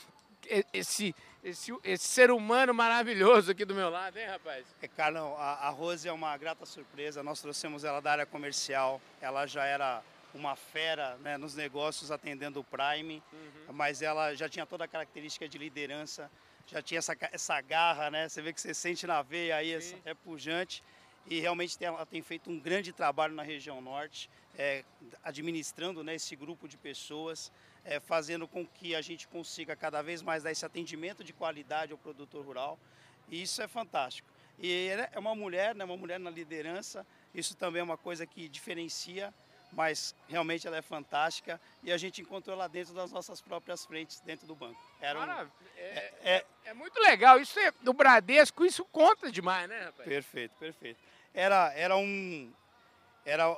esse, 0.72 1.14
esse, 1.42 1.72
esse 1.84 2.04
ser 2.04 2.30
humano 2.30 2.74
maravilhoso 2.74 3.52
aqui 3.52 3.64
do 3.64 3.74
meu 3.74 3.88
lado, 3.88 4.16
hein, 4.18 4.26
rapaz? 4.26 4.66
É, 4.82 4.88
Carlão, 4.88 5.36
a, 5.38 5.68
a 5.68 5.70
Rose 5.70 6.08
é 6.08 6.12
uma 6.12 6.36
grata 6.36 6.66
surpresa. 6.66 7.22
Nós 7.22 7.40
trouxemos 7.40 7.84
ela 7.84 8.00
da 8.00 8.12
área 8.12 8.26
comercial. 8.26 9.00
Ela 9.20 9.46
já 9.46 9.64
era 9.64 10.02
uma 10.34 10.56
fera 10.56 11.16
né, 11.18 11.36
nos 11.36 11.54
negócios 11.54 12.10
atendendo 12.10 12.60
o 12.60 12.64
Prime, 12.64 13.22
uhum. 13.32 13.72
mas 13.72 14.02
ela 14.02 14.34
já 14.34 14.48
tinha 14.48 14.66
toda 14.66 14.84
a 14.84 14.88
característica 14.88 15.48
de 15.48 15.58
liderança, 15.58 16.30
já 16.66 16.80
tinha 16.80 16.98
essa, 16.98 17.16
essa 17.32 17.60
garra, 17.60 18.10
né? 18.10 18.28
Você 18.28 18.40
vê 18.40 18.52
que 18.52 18.60
você 18.60 18.72
sente 18.72 19.06
na 19.06 19.22
veia 19.22 19.56
aí, 19.56 19.72
essa, 19.72 19.96
é 20.04 20.14
pujante 20.14 20.84
e 21.30 21.38
realmente 21.38 21.78
tem, 21.78 21.86
ela 21.86 22.04
tem 22.04 22.20
feito 22.20 22.50
um 22.50 22.58
grande 22.58 22.92
trabalho 22.92 23.32
na 23.34 23.44
região 23.44 23.80
norte, 23.80 24.28
é, 24.58 24.84
administrando 25.22 26.02
né, 26.02 26.16
esse 26.16 26.34
grupo 26.34 26.66
de 26.66 26.76
pessoas, 26.76 27.52
é, 27.84 28.00
fazendo 28.00 28.48
com 28.48 28.66
que 28.66 28.96
a 28.96 29.00
gente 29.00 29.28
consiga 29.28 29.76
cada 29.76 30.02
vez 30.02 30.22
mais 30.22 30.42
dar 30.42 30.50
esse 30.50 30.66
atendimento 30.66 31.22
de 31.22 31.32
qualidade 31.32 31.92
ao 31.92 31.98
produtor 31.98 32.44
rural. 32.44 32.76
E 33.28 33.40
isso 33.40 33.62
é 33.62 33.68
fantástico. 33.68 34.28
E 34.58 34.88
é 35.12 35.18
uma 35.20 35.36
mulher, 35.36 35.72
né, 35.72 35.84
uma 35.84 35.96
mulher 35.96 36.18
na 36.18 36.30
liderança, 36.30 37.06
isso 37.32 37.56
também 37.56 37.78
é 37.78 37.84
uma 37.84 37.96
coisa 37.96 38.26
que 38.26 38.48
diferencia, 38.48 39.32
mas 39.72 40.16
realmente 40.28 40.66
ela 40.66 40.78
é 40.78 40.82
fantástica 40.82 41.60
e 41.80 41.92
a 41.92 41.96
gente 41.96 42.20
encontrou 42.20 42.56
ela 42.56 42.68
dentro 42.68 42.92
das 42.92 43.12
nossas 43.12 43.40
próprias 43.40 43.84
frentes, 43.86 44.18
dentro 44.20 44.48
do 44.48 44.54
banco. 44.56 44.82
Era 45.00 45.16
um, 45.16 45.24
Cara, 45.24 45.50
é, 45.76 45.80
é, 45.80 46.12
é, 46.24 46.46
é, 46.64 46.74
muito 46.74 46.98
legal. 46.98 47.40
Isso 47.40 47.58
é, 47.60 47.70
do 47.80 47.92
Bradesco, 47.92 48.66
isso 48.66 48.84
conta 48.86 49.30
demais, 49.30 49.68
né, 49.68 49.84
rapaz? 49.84 50.08
Perfeito, 50.08 50.56
perfeito 50.58 50.98
era, 51.34 51.72
era 51.74 51.96
um. 51.96 52.52
Era, 53.24 53.56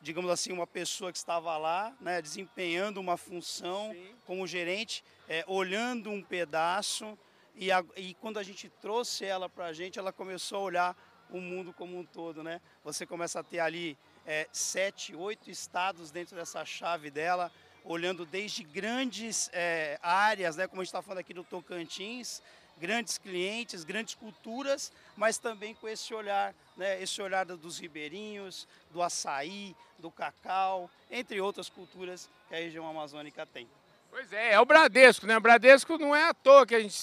digamos 0.00 0.30
assim, 0.30 0.52
uma 0.52 0.66
pessoa 0.66 1.10
que 1.10 1.18
estava 1.18 1.56
lá, 1.56 1.94
né, 2.00 2.20
desempenhando 2.20 3.00
uma 3.00 3.16
função 3.16 3.92
Sim. 3.92 4.14
como 4.26 4.46
gerente, 4.46 5.04
é, 5.28 5.44
olhando 5.46 6.10
um 6.10 6.22
pedaço 6.22 7.18
E, 7.56 7.70
a, 7.70 7.84
e 7.96 8.14
quando 8.14 8.38
a 8.38 8.42
gente 8.42 8.68
trouxe 8.68 9.24
ela 9.24 9.48
para 9.48 9.66
a 9.66 9.72
gente, 9.72 9.98
ela 9.98 10.12
começou 10.12 10.58
a 10.58 10.62
olhar 10.62 10.96
o 11.30 11.40
mundo 11.40 11.72
como 11.72 11.96
um 11.96 12.04
todo, 12.04 12.42
né? 12.42 12.60
Você 12.82 13.06
começa 13.06 13.40
a 13.40 13.42
ter 13.42 13.60
ali 13.60 13.96
é, 14.26 14.48
sete, 14.52 15.14
oito 15.14 15.50
estados 15.50 16.10
dentro 16.10 16.36
dessa 16.36 16.64
chave 16.64 17.10
dela, 17.10 17.50
olhando 17.84 18.26
desde 18.26 18.64
grandes 18.64 19.48
é, 19.52 19.98
áreas, 20.02 20.56
né? 20.56 20.66
Como 20.66 20.80
a 20.80 20.84
gente 20.84 20.88
está 20.90 21.00
falando 21.02 21.20
aqui 21.20 21.32
do 21.32 21.44
Tocantins, 21.44 22.42
grandes 22.78 23.18
clientes, 23.18 23.84
grandes 23.84 24.14
culturas, 24.14 24.92
mas 25.16 25.38
também 25.38 25.74
com 25.74 25.88
esse 25.88 26.12
olhar, 26.12 26.54
né? 26.76 27.00
Esse 27.02 27.20
olhar 27.22 27.44
dos 27.46 27.78
ribeirinhos, 27.78 28.66
do 28.90 29.02
açaí, 29.02 29.74
do 29.98 30.10
cacau, 30.10 30.90
entre 31.10 31.40
outras 31.40 31.68
culturas 31.68 32.28
que 32.48 32.54
a 32.54 32.58
região 32.58 32.86
amazônica 32.88 33.46
tem. 33.46 33.68
Pois 34.14 34.32
é, 34.32 34.52
é 34.52 34.60
o 34.60 34.64
Bradesco, 34.64 35.26
né? 35.26 35.36
O 35.36 35.40
Bradesco 35.40 35.98
não 35.98 36.14
é 36.14 36.28
à 36.28 36.32
toa 36.32 36.64
que 36.64 36.76
a 36.76 36.78
gente 36.78 36.94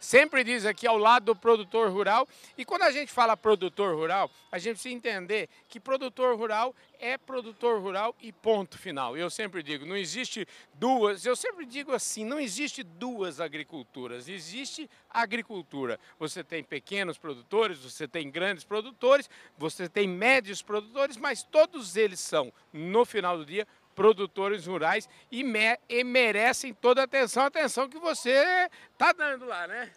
sempre 0.00 0.42
diz 0.42 0.64
aqui 0.64 0.86
ao 0.86 0.96
lado 0.96 1.26
do 1.26 1.36
produtor 1.36 1.90
rural. 1.90 2.26
E 2.56 2.64
quando 2.64 2.84
a 2.84 2.90
gente 2.90 3.12
fala 3.12 3.36
produtor 3.36 3.94
rural, 3.94 4.30
a 4.50 4.56
gente 4.56 4.76
precisa 4.76 4.94
entender 4.94 5.50
que 5.68 5.78
produtor 5.78 6.34
rural 6.34 6.74
é 6.98 7.18
produtor 7.18 7.78
rural 7.82 8.16
e 8.22 8.32
ponto 8.32 8.78
final. 8.78 9.14
Eu 9.18 9.28
sempre 9.28 9.62
digo, 9.62 9.84
não 9.84 9.98
existe 9.98 10.48
duas, 10.72 11.26
eu 11.26 11.36
sempre 11.36 11.66
digo 11.66 11.92
assim, 11.92 12.24
não 12.24 12.40
existe 12.40 12.82
duas 12.82 13.38
agriculturas, 13.38 14.26
existe 14.26 14.88
agricultura. 15.10 16.00
Você 16.18 16.42
tem 16.42 16.64
pequenos 16.64 17.18
produtores, 17.18 17.80
você 17.80 18.08
tem 18.08 18.30
grandes 18.30 18.64
produtores, 18.64 19.28
você 19.58 19.90
tem 19.90 20.08
médios 20.08 20.62
produtores, 20.62 21.18
mas 21.18 21.42
todos 21.42 21.96
eles 21.96 22.18
são, 22.18 22.50
no 22.72 23.04
final 23.04 23.36
do 23.36 23.44
dia, 23.44 23.68
produtores 23.96 24.66
rurais 24.66 25.08
e, 25.32 25.42
me, 25.42 25.78
e 25.88 26.04
merecem 26.04 26.72
toda 26.74 27.00
a 27.00 27.04
atenção, 27.04 27.42
a 27.42 27.46
atenção 27.46 27.88
que 27.88 27.98
você 27.98 28.68
está 28.92 29.12
dando 29.12 29.46
lá, 29.46 29.66
né? 29.66 29.90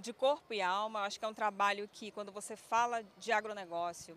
De 0.00 0.12
corpo 0.12 0.54
e 0.54 0.62
alma, 0.62 1.00
acho 1.00 1.18
que 1.18 1.24
é 1.24 1.28
um 1.28 1.34
trabalho 1.34 1.90
que, 1.92 2.12
quando 2.12 2.30
você 2.30 2.54
fala 2.54 3.02
de 3.18 3.32
agronegócio, 3.32 4.16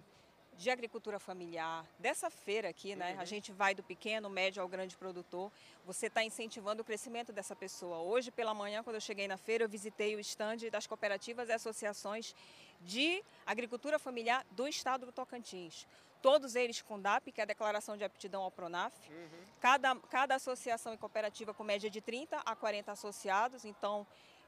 de 0.55 0.69
agricultura 0.69 1.17
familiar, 1.17 1.83
dessa 1.97 2.29
feira 2.29 2.69
aqui, 2.69 2.95
né? 2.95 3.13
Uhum. 3.13 3.21
A 3.21 3.25
gente 3.25 3.51
vai 3.51 3.73
do 3.73 3.81
pequeno, 3.81 4.29
médio 4.29 4.61
ao 4.61 4.67
grande 4.67 4.95
produtor. 4.95 5.51
Você 5.83 6.05
está 6.05 6.23
incentivando 6.23 6.83
o 6.83 6.85
crescimento 6.85 7.33
dessa 7.33 7.55
pessoa. 7.55 7.97
Hoje 7.97 8.29
pela 8.29 8.53
manhã, 8.53 8.83
quando 8.83 8.97
eu 8.97 9.01
cheguei 9.01 9.27
na 9.27 9.35
feira, 9.35 9.63
eu 9.63 9.69
visitei 9.69 10.15
o 10.15 10.19
estande 10.19 10.69
das 10.69 10.85
cooperativas 10.85 11.49
e 11.49 11.53
associações 11.53 12.35
de 12.79 13.23
agricultura 13.43 13.97
familiar 13.97 14.45
do 14.51 14.67
estado 14.67 15.07
do 15.07 15.11
Tocantins 15.11 15.87
todos 16.23 16.55
eles 16.55 16.81
com 16.81 16.99
DAP, 16.99 17.33
que 17.33 17.41
é 17.41 17.43
a 17.43 17.45
Declaração 17.45 17.97
de 17.97 18.03
Aptidão 18.05 18.41
ao 18.41 18.49
PRONAF. 18.49 18.95
Uhum. 19.09 19.27
Cada, 19.59 19.93
cada 20.09 20.35
associação 20.35 20.93
e 20.93 20.97
cooperativa 20.97 21.53
com 21.53 21.65
média 21.65 21.89
de 21.89 21.99
30 21.99 22.37
a 22.37 22.55
40 22.55 22.93
associados, 22.93 23.65
então 23.65 24.07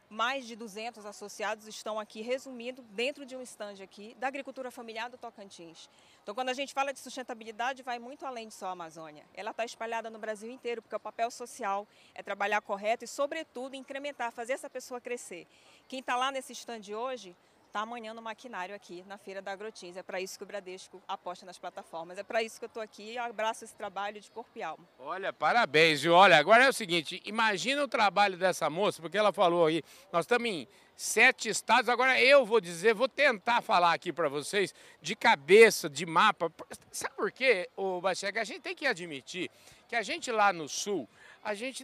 mais 0.09 0.45
de 0.45 0.55
200 0.55 1.05
associados 1.05 1.67
estão 1.67 1.99
aqui 1.99 2.21
resumindo 2.21 2.81
dentro 2.91 3.25
de 3.25 3.35
um 3.35 3.41
estande 3.41 3.83
aqui 3.83 4.15
da 4.19 4.27
agricultura 4.27 4.71
familiar 4.71 5.09
do 5.09 5.17
Tocantins. 5.17 5.89
Então, 6.23 6.33
quando 6.33 6.49
a 6.49 6.53
gente 6.53 6.73
fala 6.73 6.93
de 6.93 6.99
sustentabilidade, 6.99 7.83
vai 7.83 7.99
muito 7.99 8.25
além 8.25 8.47
de 8.47 8.53
só 8.53 8.67
a 8.67 8.71
Amazônia. 8.71 9.25
Ela 9.33 9.51
está 9.51 9.65
espalhada 9.65 10.09
no 10.09 10.19
Brasil 10.19 10.49
inteiro, 10.49 10.81
porque 10.81 10.95
o 10.95 10.99
papel 10.99 11.29
social 11.29 11.87
é 12.13 12.23
trabalhar 12.23 12.61
correto 12.61 13.03
e, 13.03 13.07
sobretudo, 13.07 13.75
incrementar, 13.75 14.31
fazer 14.31 14.53
essa 14.53 14.69
pessoa 14.69 15.01
crescer. 15.01 15.47
Quem 15.87 15.99
está 15.99 16.15
lá 16.15 16.31
nesse 16.31 16.53
estande 16.53 16.93
hoje 16.93 17.35
está 17.75 17.81
amanhã 17.81 18.13
no 18.13 18.21
maquinário 18.21 18.73
aqui 18.73 19.03
na 19.05 19.17
Feira 19.17 19.41
da 19.41 19.51
Agrotins. 19.51 19.97
É 19.97 20.01
para 20.01 20.21
isso 20.21 20.37
que 20.37 20.45
o 20.45 20.47
Bradesco 20.47 21.03
aposta 21.05 21.45
nas 21.45 21.57
plataformas. 21.57 22.17
É 22.17 22.23
para 22.23 22.41
isso 22.41 22.57
que 22.57 22.63
eu 22.63 22.67
estou 22.67 22.81
aqui 22.81 23.11
e 23.11 23.17
abraço 23.17 23.65
esse 23.65 23.75
trabalho 23.75 24.21
de 24.21 24.31
corpo 24.31 24.51
e 24.55 24.63
alma. 24.63 24.87
Olha, 24.97 25.33
parabéns, 25.33 26.01
viu? 26.01 26.13
Olha, 26.13 26.37
agora 26.37 26.63
é 26.63 26.69
o 26.69 26.73
seguinte, 26.73 27.21
imagina 27.25 27.83
o 27.83 27.87
trabalho 27.87 28.37
dessa 28.37 28.69
moça, 28.69 29.01
porque 29.01 29.17
ela 29.17 29.33
falou 29.33 29.65
aí, 29.65 29.83
nós 30.09 30.23
estamos 30.23 30.49
em 30.49 30.65
sete 30.95 31.49
estados, 31.49 31.89
agora 31.89 32.17
eu 32.21 32.45
vou 32.45 32.61
dizer, 32.61 32.93
vou 32.93 33.09
tentar 33.09 33.61
falar 33.61 33.91
aqui 33.91 34.13
para 34.13 34.29
vocês 34.29 34.73
de 35.01 35.13
cabeça, 35.13 35.89
de 35.89 36.05
mapa. 36.05 36.49
Sabe 36.89 37.13
por 37.13 37.29
quê, 37.29 37.69
o 37.75 37.99
Bachega? 37.99 38.39
A 38.39 38.45
gente 38.45 38.61
tem 38.61 38.73
que 38.73 38.87
admitir 38.87 39.51
que 39.89 39.97
a 39.97 40.01
gente 40.01 40.31
lá 40.31 40.53
no 40.53 40.69
sul, 40.69 41.09
a 41.43 41.53
gente, 41.53 41.83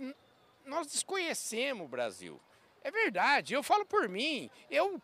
nós 0.66 0.88
desconhecemos 0.88 1.84
o 1.84 1.90
Brasil. 1.90 2.40
É 2.82 2.90
verdade, 2.90 3.54
eu 3.54 3.62
falo 3.62 3.86
por 3.86 4.08
mim. 4.08 4.50
Eu 4.70 5.00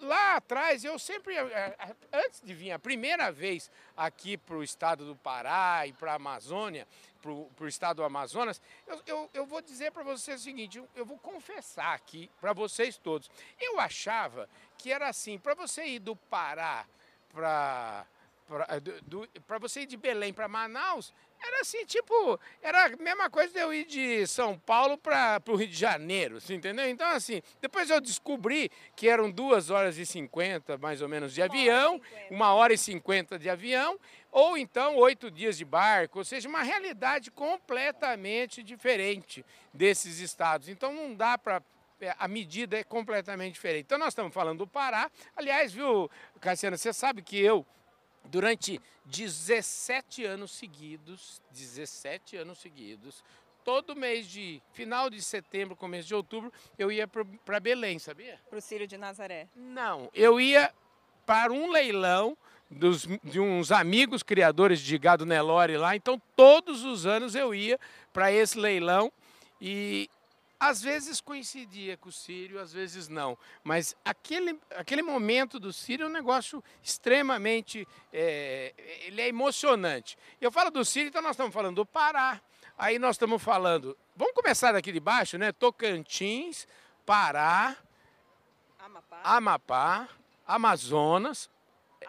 lá 0.00 0.36
atrás, 0.36 0.84
eu 0.84 0.98
sempre, 0.98 1.34
eh, 1.34 1.76
eh, 1.78 1.96
antes 2.12 2.40
de 2.40 2.54
vir 2.54 2.72
a 2.72 2.78
primeira 2.78 3.30
vez 3.30 3.70
aqui 3.96 4.36
para 4.36 4.56
o 4.56 4.62
estado 4.62 5.04
do 5.04 5.16
Pará 5.16 5.86
e 5.86 5.92
para 5.92 6.12
a 6.12 6.16
Amazônia, 6.16 6.86
para 7.20 7.32
o 7.64 7.68
estado 7.68 7.98
do 7.98 8.04
Amazonas, 8.04 8.62
eu, 8.86 9.02
eu, 9.06 9.30
eu 9.34 9.46
vou 9.46 9.60
dizer 9.60 9.92
para 9.92 10.02
vocês 10.02 10.40
o 10.40 10.44
seguinte, 10.44 10.78
eu, 10.78 10.88
eu 10.94 11.04
vou 11.04 11.18
confessar 11.18 11.94
aqui 11.94 12.30
para 12.40 12.52
vocês 12.52 12.96
todos. 12.96 13.30
Eu 13.60 13.78
achava 13.78 14.48
que 14.78 14.90
era 14.90 15.08
assim, 15.08 15.38
para 15.38 15.54
você 15.54 15.84
ir 15.84 15.98
do 15.98 16.16
Pará 16.16 16.86
para 17.32 18.06
para 19.46 19.58
você 19.58 19.82
ir 19.82 19.86
de 19.86 19.96
Belém 19.96 20.32
para 20.32 20.48
Manaus, 20.48 21.14
era 21.42 21.60
assim, 21.62 21.84
tipo, 21.86 22.38
era 22.62 22.86
a 22.86 22.96
mesma 22.96 23.30
coisa 23.30 23.52
de 23.52 23.58
eu 23.58 23.72
ir 23.72 23.86
de 23.86 24.26
São 24.26 24.58
Paulo 24.58 24.98
para 24.98 25.40
o 25.48 25.56
Rio 25.56 25.68
de 25.68 25.76
Janeiro, 25.76 26.36
assim, 26.36 26.54
entendeu? 26.54 26.88
Então, 26.88 27.08
assim, 27.08 27.42
depois 27.60 27.88
eu 27.88 28.00
descobri 28.00 28.70
que 28.94 29.08
eram 29.08 29.30
duas 29.30 29.70
horas 29.70 29.96
e 29.96 30.04
cinquenta, 30.04 30.76
mais 30.76 31.00
ou 31.00 31.08
menos, 31.08 31.32
de 31.32 31.42
avião, 31.42 32.00
uma 32.30 32.52
hora 32.52 32.74
e 32.74 32.78
cinquenta 32.78 33.38
de 33.38 33.48
avião, 33.48 33.98
ou 34.30 34.56
então 34.56 34.96
oito 34.96 35.30
dias 35.30 35.56
de 35.56 35.64
barco, 35.64 36.18
ou 36.18 36.24
seja, 36.24 36.48
uma 36.48 36.62
realidade 36.62 37.30
completamente 37.30 38.62
diferente 38.62 39.44
desses 39.72 40.20
estados. 40.20 40.68
Então, 40.68 40.92
não 40.92 41.14
dá 41.14 41.38
para 41.38 41.62
é, 42.00 42.14
a 42.18 42.26
medida 42.26 42.78
é 42.78 42.84
completamente 42.84 43.54
diferente. 43.54 43.84
Então, 43.84 43.98
nós 43.98 44.08
estamos 44.08 44.32
falando 44.32 44.58
do 44.58 44.66
Pará. 44.66 45.10
Aliás, 45.36 45.72
viu, 45.72 46.10
Cassiano, 46.40 46.78
você 46.78 46.92
sabe 46.92 47.22
que 47.22 47.38
eu 47.38 47.66
durante 48.24 48.80
17 49.06 50.24
anos 50.24 50.52
seguidos, 50.52 51.40
17 51.52 52.36
anos 52.36 52.58
seguidos, 52.58 53.24
todo 53.64 53.96
mês 53.96 54.26
de 54.28 54.62
final 54.72 55.10
de 55.10 55.20
setembro, 55.22 55.76
começo 55.76 56.08
de 56.08 56.14
outubro, 56.14 56.52
eu 56.78 56.90
ia 56.90 57.06
para 57.06 57.60
Belém, 57.60 57.98
sabia? 57.98 58.38
Para 58.48 58.58
o 58.58 58.62
Círio 58.62 58.86
de 58.86 58.96
Nazaré? 58.96 59.48
Não, 59.54 60.10
eu 60.14 60.40
ia 60.40 60.72
para 61.26 61.52
um 61.52 61.70
leilão 61.70 62.36
dos, 62.70 63.06
de 63.24 63.40
uns 63.40 63.72
amigos 63.72 64.22
criadores 64.22 64.80
de 64.80 64.96
gado 64.96 65.26
Nelore 65.26 65.76
lá, 65.76 65.96
então 65.96 66.20
todos 66.36 66.84
os 66.84 67.06
anos 67.06 67.34
eu 67.34 67.54
ia 67.54 67.78
para 68.12 68.32
esse 68.32 68.58
leilão 68.58 69.12
e 69.60 70.08
às 70.60 70.82
vezes 70.82 71.22
coincidia 71.22 71.96
com 71.96 72.10
o 72.10 72.12
Sírio, 72.12 72.60
às 72.60 72.70
vezes 72.70 73.08
não. 73.08 73.36
Mas 73.64 73.96
aquele, 74.04 74.60
aquele 74.76 75.00
momento 75.00 75.58
do 75.58 75.72
Sírio 75.72 76.04
é 76.04 76.06
um 76.06 76.12
negócio 76.12 76.62
extremamente. 76.82 77.88
É, 78.12 78.74
ele 79.06 79.22
é 79.22 79.28
emocionante. 79.28 80.18
Eu 80.38 80.52
falo 80.52 80.70
do 80.70 80.84
Sírio, 80.84 81.08
então 81.08 81.22
nós 81.22 81.32
estamos 81.32 81.54
falando 81.54 81.76
do 81.76 81.86
Pará. 81.86 82.38
Aí 82.76 82.98
nós 82.98 83.16
estamos 83.16 83.42
falando. 83.42 83.96
Vamos 84.14 84.34
começar 84.34 84.72
daqui 84.72 84.92
de 84.92 85.00
baixo, 85.00 85.38
né? 85.38 85.50
Tocantins, 85.50 86.68
Pará, 87.06 87.74
Amapá, 88.78 89.20
Amapá 89.24 90.08
Amazonas, 90.46 91.48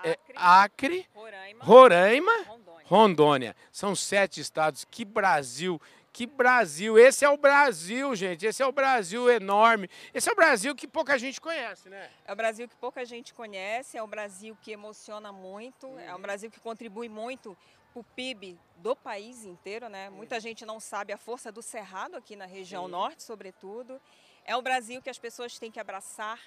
é, 0.04 0.18
Acre, 0.36 0.36
Acre 0.36 1.10
Roraima, 1.14 1.64
Roraima 1.64 2.32
Rondônia. 2.44 2.86
Rondônia. 2.86 3.56
São 3.72 3.96
sete 3.96 4.42
estados. 4.42 4.86
Que 4.90 5.06
Brasil 5.06 5.80
que 6.14 6.26
Brasil! 6.26 6.98
Esse 6.98 7.24
é 7.24 7.30
o 7.30 7.38
Brasil, 7.38 8.16
gente. 8.16 8.46
Esse 8.46 8.62
é 8.62 8.66
o 8.66 8.72
Brasil 8.72 9.30
enorme. 9.30 9.90
Esse 10.14 10.30
é 10.30 10.34
o 10.34 10.36
Brasil 10.36 10.76
que 10.76 10.88
pouca 10.88 11.18
gente 11.18 11.40
conhece, 11.40 11.90
né? 11.90 12.10
É 12.26 12.34
o 12.34 12.36
Brasil 12.36 12.68
que 12.68 12.76
pouca 12.76 13.06
gente 13.06 13.34
conhece, 13.34 13.98
é 13.98 14.04
o 14.04 14.08
Brasil 14.08 14.58
que 14.62 14.72
emociona 14.72 15.32
muito, 15.32 15.88
uhum. 15.88 16.00
é 16.00 16.14
um 16.14 16.20
Brasil 16.20 16.52
que 16.52 16.60
contribui 16.60 17.08
muito 17.08 17.58
para 17.94 18.00
o 18.00 18.04
PIB 18.04 18.60
do 18.78 18.96
país 18.96 19.46
inteiro, 19.46 19.90
né? 19.90 20.10
Uhum. 20.10 20.16
Muita 20.18 20.40
gente 20.40 20.66
não 20.66 20.80
sabe 20.80 21.14
a 21.14 21.18
força 21.18 21.52
do 21.52 21.62
Cerrado 21.62 22.16
aqui 22.16 22.36
na 22.36 22.46
região 22.46 22.86
Sim. 22.86 22.92
norte, 22.92 23.24
sobretudo. 23.24 24.02
É 24.44 24.56
o 24.56 24.62
Brasil 24.62 25.02
que 25.02 25.10
as 25.10 25.20
pessoas 25.20 25.58
têm 25.60 25.72
que 25.72 25.80
abraçar 25.80 26.40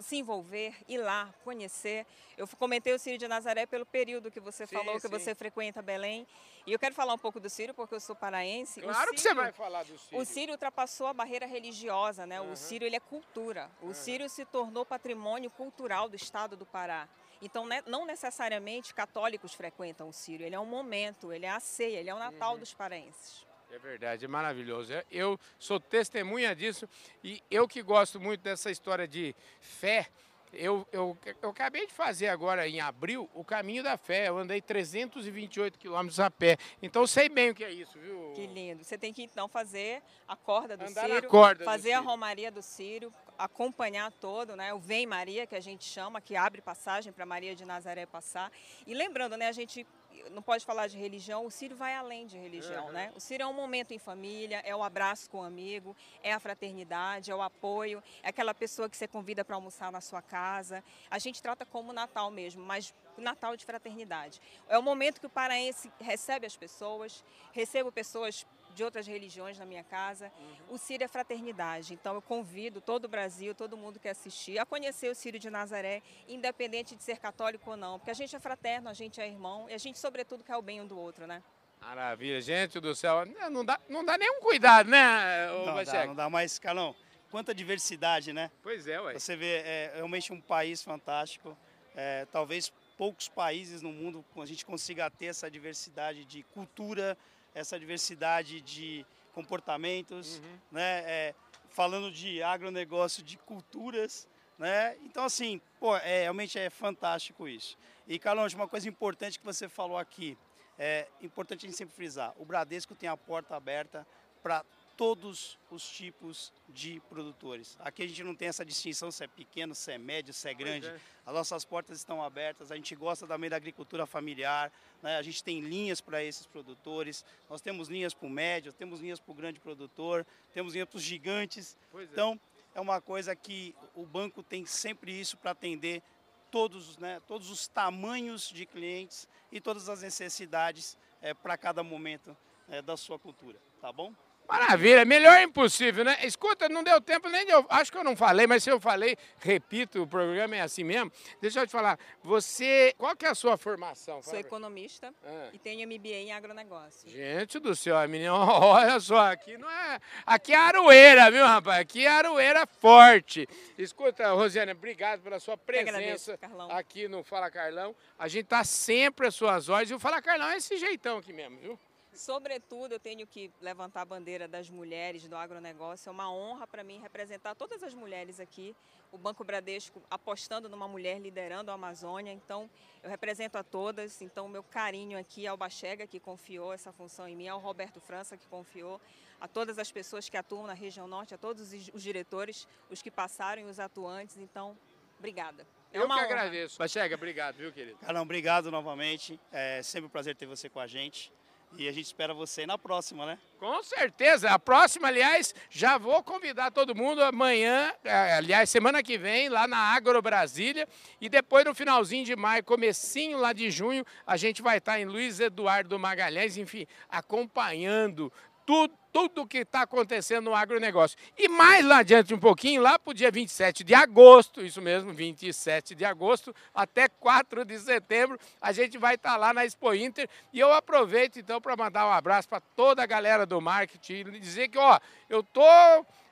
se 0.00 0.16
envolver, 0.16 0.74
ir 0.86 0.98
lá, 0.98 1.32
conhecer. 1.44 2.06
Eu 2.36 2.46
comentei 2.58 2.92
o 2.92 2.98
Círio 2.98 3.18
de 3.18 3.26
Nazaré 3.26 3.64
pelo 3.66 3.86
período 3.86 4.30
que 4.30 4.40
você 4.40 4.66
sim, 4.66 4.76
falou, 4.76 4.94
que 4.94 5.00
sim. 5.00 5.08
você 5.08 5.34
frequenta 5.34 5.80
Belém. 5.80 6.26
E 6.66 6.72
eu 6.72 6.78
quero 6.78 6.94
falar 6.94 7.14
um 7.14 7.18
pouco 7.18 7.40
do 7.40 7.48
Círio, 7.48 7.74
porque 7.74 7.94
eu 7.94 8.00
sou 8.00 8.14
paraense. 8.14 8.80
Claro 8.80 8.98
Círio, 8.98 9.14
que 9.14 9.20
você 9.20 9.34
vai 9.34 9.52
falar 9.52 9.82
do 9.84 9.98
Círio. 9.98 10.20
O 10.20 10.24
Círio 10.24 10.52
ultrapassou 10.52 11.06
a 11.06 11.14
barreira 11.14 11.46
religiosa, 11.46 12.26
né? 12.26 12.40
Uhum. 12.40 12.52
O 12.52 12.56
Círio, 12.56 12.86
ele 12.86 12.96
é 12.96 13.00
cultura. 13.00 13.70
O 13.80 13.86
uhum. 13.86 13.94
Círio 13.94 14.28
se 14.28 14.44
tornou 14.44 14.84
patrimônio 14.84 15.50
cultural 15.50 16.08
do 16.08 16.16
estado 16.16 16.56
do 16.56 16.66
Pará. 16.66 17.08
Então, 17.40 17.66
né, 17.66 17.82
não 17.86 18.06
necessariamente 18.06 18.94
católicos 18.94 19.52
frequentam 19.54 20.08
o 20.08 20.12
Círio. 20.12 20.46
Ele 20.46 20.54
é 20.54 20.60
um 20.60 20.66
momento, 20.66 21.32
ele 21.32 21.46
é 21.46 21.50
a 21.50 21.58
ceia, 21.58 21.98
ele 21.98 22.10
é 22.10 22.14
o 22.14 22.18
Natal 22.18 22.52
uhum. 22.52 22.60
dos 22.60 22.72
paraenses. 22.72 23.44
É 23.72 23.78
verdade, 23.78 24.26
é 24.26 24.28
maravilhoso. 24.28 24.92
É, 24.92 25.02
eu 25.10 25.40
sou 25.58 25.80
testemunha 25.80 26.54
disso 26.54 26.86
e 27.24 27.42
eu 27.50 27.66
que 27.66 27.82
gosto 27.82 28.20
muito 28.20 28.42
dessa 28.42 28.70
história 28.70 29.08
de 29.08 29.34
fé. 29.62 30.08
Eu, 30.52 30.86
eu, 30.92 31.16
eu 31.40 31.48
acabei 31.48 31.86
de 31.86 31.92
fazer 31.94 32.28
agora 32.28 32.68
em 32.68 32.82
abril 32.82 33.30
o 33.32 33.42
caminho 33.42 33.82
da 33.82 33.96
fé. 33.96 34.28
Eu 34.28 34.36
andei 34.36 34.60
328 34.60 35.78
quilômetros 35.78 36.20
a 36.20 36.30
pé. 36.30 36.58
Então 36.82 37.06
sei 37.06 37.30
bem 37.30 37.48
o 37.48 37.54
que 37.54 37.64
é 37.64 37.70
isso, 37.72 37.98
viu? 37.98 38.34
Que 38.34 38.46
lindo. 38.46 38.84
Você 38.84 38.98
tem 38.98 39.10
que 39.10 39.22
então 39.22 39.48
fazer 39.48 40.02
a 40.28 40.36
corda 40.36 40.76
do 40.76 40.84
Andar 40.84 41.06
Círio, 41.06 41.28
corda 41.30 41.64
fazer 41.64 41.92
do 41.92 41.96
a 41.96 42.00
romaria 42.00 42.50
do 42.50 42.60
Círio, 42.60 43.10
acompanhar 43.38 44.12
todo, 44.12 44.54
né? 44.54 44.74
O 44.74 44.78
Vem 44.78 45.06
Maria, 45.06 45.46
que 45.46 45.54
a 45.54 45.60
gente 45.60 45.84
chama, 45.84 46.20
que 46.20 46.36
abre 46.36 46.60
passagem 46.60 47.10
para 47.10 47.24
Maria 47.24 47.54
de 47.54 47.64
Nazaré 47.64 48.04
passar. 48.04 48.52
E 48.86 48.92
lembrando, 48.92 49.38
né, 49.38 49.48
a 49.48 49.52
gente 49.52 49.86
não 50.30 50.42
pode 50.42 50.64
falar 50.64 50.86
de 50.86 50.96
religião, 50.96 51.44
o 51.46 51.50
Círio 51.50 51.76
vai 51.76 51.94
além 51.94 52.26
de 52.26 52.38
religião, 52.38 52.86
uhum. 52.86 52.92
né? 52.92 53.12
O 53.14 53.20
Círio 53.20 53.44
é 53.44 53.46
um 53.46 53.52
momento 53.52 53.92
em 53.92 53.98
família, 53.98 54.60
é 54.64 54.74
o 54.74 54.82
abraço 54.82 55.28
com 55.30 55.38
o 55.38 55.42
amigo, 55.42 55.96
é 56.22 56.32
a 56.32 56.40
fraternidade, 56.40 57.30
é 57.30 57.34
o 57.34 57.42
apoio, 57.42 58.02
é 58.22 58.28
aquela 58.28 58.54
pessoa 58.54 58.88
que 58.88 58.96
você 58.96 59.06
convida 59.06 59.44
para 59.44 59.56
almoçar 59.56 59.92
na 59.92 60.00
sua 60.00 60.22
casa. 60.22 60.82
A 61.10 61.18
gente 61.18 61.42
trata 61.42 61.66
como 61.66 61.92
Natal 61.92 62.30
mesmo, 62.30 62.62
mas 62.62 62.94
Natal 63.16 63.56
de 63.56 63.64
fraternidade. 63.64 64.40
É 64.68 64.78
o 64.78 64.82
momento 64.82 65.20
que 65.20 65.26
o 65.26 65.30
paraense 65.30 65.92
recebe 66.00 66.46
as 66.46 66.56
pessoas, 66.56 67.24
recebo 67.52 67.92
pessoas 67.92 68.46
de 68.74 68.82
outras 68.84 69.06
religiões 69.06 69.58
na 69.58 69.64
minha 69.64 69.84
casa. 69.84 70.32
Uhum. 70.38 70.74
O 70.74 70.78
Círio 70.78 71.04
é 71.04 71.08
fraternidade, 71.08 71.94
então 71.94 72.14
eu 72.14 72.22
convido 72.22 72.80
todo 72.80 73.04
o 73.04 73.08
Brasil, 73.08 73.54
todo 73.54 73.76
mundo 73.76 73.98
que 73.98 74.08
assistir, 74.08 74.58
a 74.58 74.66
conhecer 74.66 75.10
o 75.10 75.14
Círio 75.14 75.38
de 75.38 75.50
Nazaré, 75.50 76.02
independente 76.28 76.94
de 76.94 77.02
ser 77.02 77.18
católico 77.18 77.70
ou 77.70 77.76
não, 77.76 77.98
porque 77.98 78.10
a 78.10 78.14
gente 78.14 78.34
é 78.34 78.40
fraterno, 78.40 78.88
a 78.88 78.94
gente 78.94 79.20
é 79.20 79.26
irmão 79.26 79.68
e 79.68 79.74
a 79.74 79.78
gente, 79.78 79.98
sobretudo, 79.98 80.44
quer 80.44 80.56
o 80.56 80.62
bem 80.62 80.80
um 80.80 80.86
do 80.86 80.98
outro, 80.98 81.26
né? 81.26 81.42
Maravilha, 81.80 82.40
gente 82.40 82.78
do 82.78 82.94
céu, 82.94 83.26
não 83.50 83.64
dá, 83.64 83.78
não 83.88 84.04
dá 84.04 84.16
nenhum 84.16 84.40
cuidado, 84.40 84.88
né, 84.88 85.48
não 85.48 85.82
dá, 85.84 86.06
não 86.06 86.14
dá 86.14 86.30
mais, 86.30 86.56
Calão, 86.56 86.94
quanta 87.28 87.52
diversidade, 87.52 88.32
né? 88.32 88.52
Pois 88.62 88.86
é, 88.86 89.00
ué. 89.00 89.14
Você 89.14 89.34
vê, 89.34 89.62
é 89.64 89.92
realmente 89.96 90.32
um 90.32 90.40
país 90.40 90.80
fantástico, 90.80 91.58
é, 91.96 92.24
talvez 92.30 92.72
poucos 92.96 93.28
países 93.28 93.82
no 93.82 93.90
mundo 93.90 94.24
a 94.36 94.46
gente 94.46 94.64
consiga 94.64 95.10
ter 95.10 95.26
essa 95.26 95.50
diversidade 95.50 96.24
de 96.24 96.44
cultura, 96.44 97.18
essa 97.54 97.78
diversidade 97.78 98.60
de 98.60 99.06
comportamentos, 99.32 100.38
uhum. 100.38 100.58
né? 100.72 101.02
É, 101.06 101.34
falando 101.70 102.12
de 102.12 102.42
agronegócio, 102.42 103.22
de 103.22 103.36
culturas, 103.38 104.28
né? 104.58 104.96
Então, 105.02 105.24
assim, 105.24 105.60
pô, 105.80 105.96
é, 105.96 106.22
realmente 106.22 106.58
é 106.58 106.68
fantástico 106.70 107.48
isso. 107.48 107.76
E, 108.06 108.18
Carlos, 108.18 108.54
uma 108.54 108.68
coisa 108.68 108.88
importante 108.88 109.38
que 109.38 109.44
você 109.44 109.68
falou 109.68 109.96
aqui, 109.96 110.36
é 110.78 111.06
importante 111.20 111.64
a 111.64 111.68
gente 111.68 111.76
sempre 111.76 111.94
frisar, 111.94 112.34
o 112.38 112.44
Bradesco 112.44 112.94
tem 112.94 113.08
a 113.08 113.16
porta 113.16 113.56
aberta 113.56 114.06
para 114.42 114.64
todos 114.96 115.58
os 115.70 115.88
tipos 115.88 116.52
de 116.68 117.00
produtores. 117.08 117.76
Aqui 117.80 118.02
a 118.02 118.06
gente 118.06 118.22
não 118.22 118.34
tem 118.34 118.48
essa 118.48 118.64
distinção 118.64 119.10
se 119.10 119.24
é 119.24 119.26
pequeno, 119.26 119.74
se 119.74 119.92
é 119.92 119.98
médio, 119.98 120.32
se 120.32 120.48
é 120.48 120.54
grande. 120.54 120.88
É. 120.88 121.00
As 121.26 121.34
nossas 121.34 121.64
portas 121.64 121.98
estão 121.98 122.22
abertas, 122.22 122.70
a 122.70 122.76
gente 122.76 122.94
gosta 122.94 123.26
também 123.26 123.48
da 123.48 123.56
agricultura 123.56 124.06
familiar, 124.06 124.72
né? 125.02 125.16
a 125.16 125.22
gente 125.22 125.42
tem 125.42 125.60
linhas 125.60 126.00
para 126.00 126.22
esses 126.22 126.46
produtores, 126.46 127.24
nós 127.48 127.60
temos 127.60 127.88
linhas 127.88 128.14
para 128.14 128.26
o 128.26 128.30
médio, 128.30 128.72
temos 128.72 129.00
linhas 129.00 129.20
para 129.20 129.32
o 129.32 129.34
grande 129.34 129.60
produtor, 129.60 130.26
temos 130.52 130.74
linhas 130.74 130.88
para 130.88 130.96
os 130.96 131.02
gigantes. 131.02 131.76
É. 131.94 132.02
Então, 132.02 132.38
é 132.74 132.80
uma 132.80 133.00
coisa 133.00 133.34
que 133.36 133.74
o 133.94 134.04
banco 134.06 134.42
tem 134.42 134.64
sempre 134.66 135.18
isso 135.18 135.36
para 135.36 135.50
atender 135.50 136.02
todos, 136.50 136.98
né, 136.98 137.20
todos 137.26 137.50
os 137.50 137.66
tamanhos 137.66 138.48
de 138.48 138.66
clientes 138.66 139.26
e 139.50 139.60
todas 139.60 139.88
as 139.88 140.02
necessidades 140.02 140.98
é, 141.20 141.32
para 141.32 141.56
cada 141.56 141.82
momento 141.82 142.36
é, 142.68 142.82
da 142.82 142.96
sua 142.96 143.18
cultura, 143.18 143.58
tá 143.80 143.90
bom? 143.90 144.12
Maravilha, 144.48 145.04
melhor 145.04 145.40
impossível, 145.40 146.04
né? 146.04 146.18
Escuta, 146.24 146.68
não 146.68 146.82
deu 146.82 147.00
tempo 147.00 147.28
nem 147.28 147.46
de 147.46 147.52
eu. 147.52 147.64
Acho 147.68 147.90
que 147.90 147.96
eu 147.96 148.04
não 148.04 148.14
falei, 148.14 148.46
mas 148.46 148.62
se 148.62 148.70
eu 148.70 148.78
falei, 148.78 149.16
repito, 149.38 150.02
o 150.02 150.06
programa 150.06 150.56
é 150.56 150.60
assim 150.60 150.84
mesmo. 150.84 151.10
Deixa 151.40 151.60
eu 151.60 151.66
te 151.66 151.72
falar, 151.72 151.98
você. 152.22 152.94
Qual 152.98 153.16
que 153.16 153.24
é 153.24 153.30
a 153.30 153.34
sua 153.34 153.56
formação? 153.56 154.22
Sou 154.22 154.38
economista 154.38 155.12
ah. 155.24 155.48
e 155.52 155.58
tenho 155.58 155.88
MBA 155.88 156.08
em 156.08 156.32
agronegócio. 156.32 157.08
Gente 157.08 157.58
do 157.58 157.74
céu, 157.74 157.96
menina, 158.08 158.34
olha 158.36 159.00
só, 159.00 159.30
aqui 159.30 159.56
não 159.56 159.70
é. 159.70 159.98
Aqui 160.26 160.52
é 160.52 160.56
aroeira, 160.56 161.30
viu, 161.30 161.46
rapaz? 161.46 161.80
Aqui 161.80 162.04
é 162.04 162.10
aroeira 162.10 162.66
forte. 162.66 163.48
Escuta, 163.78 164.32
Rosiana, 164.32 164.72
obrigado 164.72 165.22
pela 165.22 165.40
sua 165.40 165.56
presença 165.56 165.82
agradeço, 165.82 166.38
aqui 166.70 167.08
no 167.08 167.22
Fala 167.22 167.50
Carlão. 167.50 167.94
A 168.18 168.28
gente 168.28 168.46
tá 168.46 168.64
sempre 168.64 169.26
às 169.26 169.34
suas 169.34 169.68
ordens 169.68 169.90
e 169.90 169.94
o 169.94 169.98
Fala 169.98 170.20
Carlão 170.20 170.48
é 170.48 170.56
esse 170.56 170.76
jeitão 170.76 171.18
aqui 171.18 171.32
mesmo, 171.32 171.58
viu? 171.58 171.78
Sobretudo, 172.14 172.92
eu 172.92 173.00
tenho 173.00 173.26
que 173.26 173.50
levantar 173.60 174.02
a 174.02 174.04
bandeira 174.04 174.46
das 174.46 174.68
mulheres 174.68 175.26
do 175.26 175.34
agronegócio. 175.34 176.08
É 176.08 176.12
uma 176.12 176.30
honra 176.30 176.66
para 176.66 176.84
mim 176.84 177.00
representar 177.00 177.54
todas 177.54 177.82
as 177.82 177.94
mulheres 177.94 178.38
aqui. 178.38 178.76
O 179.10 179.16
Banco 179.16 179.42
Bradesco 179.44 180.02
apostando 180.10 180.68
numa 180.68 180.86
mulher 180.86 181.18
liderando 181.18 181.70
a 181.70 181.74
Amazônia. 181.74 182.30
Então, 182.30 182.68
eu 183.02 183.08
represento 183.08 183.56
a 183.56 183.62
todas. 183.64 184.20
Então, 184.20 184.46
o 184.46 184.48
meu 184.48 184.62
carinho 184.62 185.18
aqui 185.18 185.46
ao 185.46 185.56
Bachega, 185.56 186.06
que 186.06 186.20
confiou 186.20 186.72
essa 186.72 186.92
função 186.92 187.26
em 187.26 187.34
mim, 187.34 187.48
ao 187.48 187.58
Roberto 187.58 188.00
França, 188.00 188.36
que 188.36 188.46
confiou, 188.46 189.00
a 189.40 189.48
todas 189.48 189.78
as 189.78 189.90
pessoas 189.90 190.28
que 190.28 190.36
atuam 190.36 190.66
na 190.66 190.74
região 190.74 191.08
norte, 191.08 191.34
a 191.34 191.38
todos 191.38 191.72
os 191.72 192.02
diretores, 192.02 192.68
os 192.90 193.00
que 193.00 193.10
passaram 193.10 193.62
e 193.62 193.64
os 193.64 193.80
atuantes. 193.80 194.36
Então, 194.36 194.76
obrigada. 195.18 195.66
É 195.92 195.98
eu 195.98 196.06
que 196.06 196.12
honra. 196.12 196.22
agradeço. 196.22 196.78
Bachega, 196.78 197.14
obrigado, 197.14 197.56
viu, 197.56 197.72
querido? 197.72 197.98
Carlão, 197.98 198.22
obrigado 198.22 198.70
novamente. 198.70 199.40
É 199.50 199.82
sempre 199.82 200.06
um 200.06 200.10
prazer 200.10 200.36
ter 200.36 200.46
você 200.46 200.68
com 200.68 200.78
a 200.78 200.86
gente. 200.86 201.32
E 201.78 201.88
a 201.88 201.92
gente 201.92 202.04
espera 202.04 202.34
você 202.34 202.66
na 202.66 202.76
próxima, 202.76 203.24
né? 203.24 203.38
Com 203.58 203.82
certeza. 203.82 204.50
A 204.50 204.58
próxima, 204.58 205.08
aliás, 205.08 205.54
já 205.70 205.96
vou 205.96 206.22
convidar 206.22 206.70
todo 206.70 206.94
mundo 206.94 207.22
amanhã, 207.22 207.92
é, 208.04 208.34
aliás, 208.34 208.68
semana 208.68 209.02
que 209.02 209.16
vem, 209.16 209.48
lá 209.48 209.66
na 209.66 209.78
Agro 209.78 210.20
Brasília. 210.20 210.86
E 211.20 211.28
depois, 211.28 211.64
no 211.64 211.74
finalzinho 211.74 212.24
de 212.24 212.36
maio, 212.36 212.62
comecinho 212.62 213.38
lá 213.38 213.52
de 213.52 213.70
junho, 213.70 214.04
a 214.26 214.36
gente 214.36 214.60
vai 214.60 214.78
estar 214.78 215.00
em 215.00 215.06
Luiz 215.06 215.40
Eduardo 215.40 215.98
Magalhães, 215.98 216.56
enfim, 216.56 216.86
acompanhando 217.08 218.32
tudo, 218.72 218.94
tudo 219.12 219.46
que 219.46 219.58
está 219.58 219.82
acontecendo 219.82 220.46
no 220.46 220.54
agronegócio. 220.54 221.18
E 221.36 221.46
mais 221.46 221.84
lá 221.84 221.98
adiante 221.98 222.32
um 222.32 222.38
pouquinho, 222.38 222.80
lá 222.80 222.98
para 222.98 223.10
o 223.10 223.14
dia 223.14 223.30
27 223.30 223.84
de 223.84 223.92
agosto, 223.92 224.62
isso 224.62 224.80
mesmo, 224.80 225.12
27 225.12 225.94
de 225.94 226.06
agosto, 226.06 226.56
até 226.74 227.06
4 227.06 227.66
de 227.66 227.78
setembro, 227.78 228.40
a 228.62 228.72
gente 228.72 228.96
vai 228.96 229.16
estar 229.16 229.32
tá 229.32 229.36
lá 229.36 229.52
na 229.52 229.66
Expo 229.66 229.92
Inter. 229.92 230.26
E 230.54 230.58
eu 230.58 230.72
aproveito 230.72 231.38
então 231.38 231.60
para 231.60 231.76
mandar 231.76 232.06
um 232.06 232.12
abraço 232.12 232.48
para 232.48 232.62
toda 232.74 233.02
a 233.02 233.06
galera 233.06 233.44
do 233.44 233.60
marketing 233.60 234.24
e 234.32 234.40
dizer 234.40 234.68
que, 234.68 234.78
ó, 234.78 234.98
eu 235.28 235.42
tô 235.42 235.62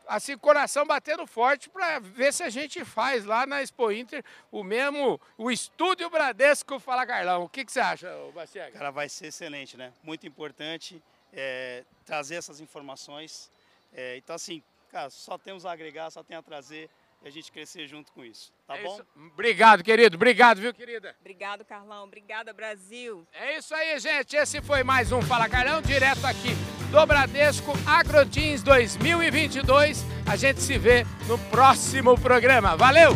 assim, 0.09 0.37
coração 0.38 0.87
batendo 0.87 1.26
forte 1.26 1.68
para 1.68 1.98
ver 1.98 2.33
se 2.33 2.42
a 2.42 2.48
gente 2.48 2.85
faz 2.87 3.26
lá 3.26 3.46
na 3.46 3.62
Expo 3.62 3.92
Inter 3.92 4.24
o 4.50 4.64
mesmo, 4.64 5.20
o 5.37 5.50
estúdio 5.50 6.09
Bradesco 6.09 6.81
Fala 6.81 7.07
Carlão. 7.07 7.44
O 7.44 7.48
que, 7.50 7.66
que 7.66 7.70
você 7.70 7.81
acha, 7.81 8.11
Bastiega? 8.35 8.72
Cara, 8.72 8.90
vai 8.90 9.11
ser 9.11 9.26
excelente, 9.26 9.76
né? 9.76 9.92
Muito 10.03 10.26
importante 10.26 11.00
é, 11.33 11.85
trazer 12.05 12.37
essas 12.37 12.61
informações. 12.61 13.51
É, 13.93 14.16
então, 14.16 14.37
assim, 14.37 14.62
cara, 14.90 15.11
só 15.11 15.38
temos 15.38 15.66
a 15.66 15.73
agregar, 15.73 16.11
só 16.11 16.23
tem 16.23 16.37
a 16.37 16.43
trazer 16.43 16.88
e 17.23 17.29
a 17.29 17.31
gente 17.31 17.53
crescer 17.53 17.87
junto 17.87 18.11
com 18.12 18.25
isso, 18.25 18.51
tá 18.66 18.79
é 18.79 18.83
bom? 18.83 18.95
Isso. 18.95 19.07
Obrigado, 19.33 19.83
querido. 19.83 20.16
Obrigado, 20.16 20.59
viu, 20.59 20.73
querida? 20.73 21.14
Obrigado, 21.21 21.64
Carlão. 21.64 22.05
Obrigada, 22.05 22.53
Brasil. 22.53 23.27
É 23.33 23.59
isso 23.59 23.75
aí, 23.75 23.99
gente. 24.01 24.37
Esse 24.37 24.62
foi 24.62 24.83
mais 24.83 25.12
um 25.12 25.21
Fala 25.21 25.49
Carlão, 25.49 25.83
direto 25.83 26.25
aqui 26.25 26.55
do 26.90 27.07
Bradesco 27.07 27.73
AgroTeams 27.87 28.62
2022. 28.62 30.03
A 30.27 30.37
gente 30.37 30.61
se 30.61 30.79
vê 30.79 31.05
no 31.29 31.38
próximo 31.51 32.19
programa. 32.19 32.77
Valeu! 32.77 33.12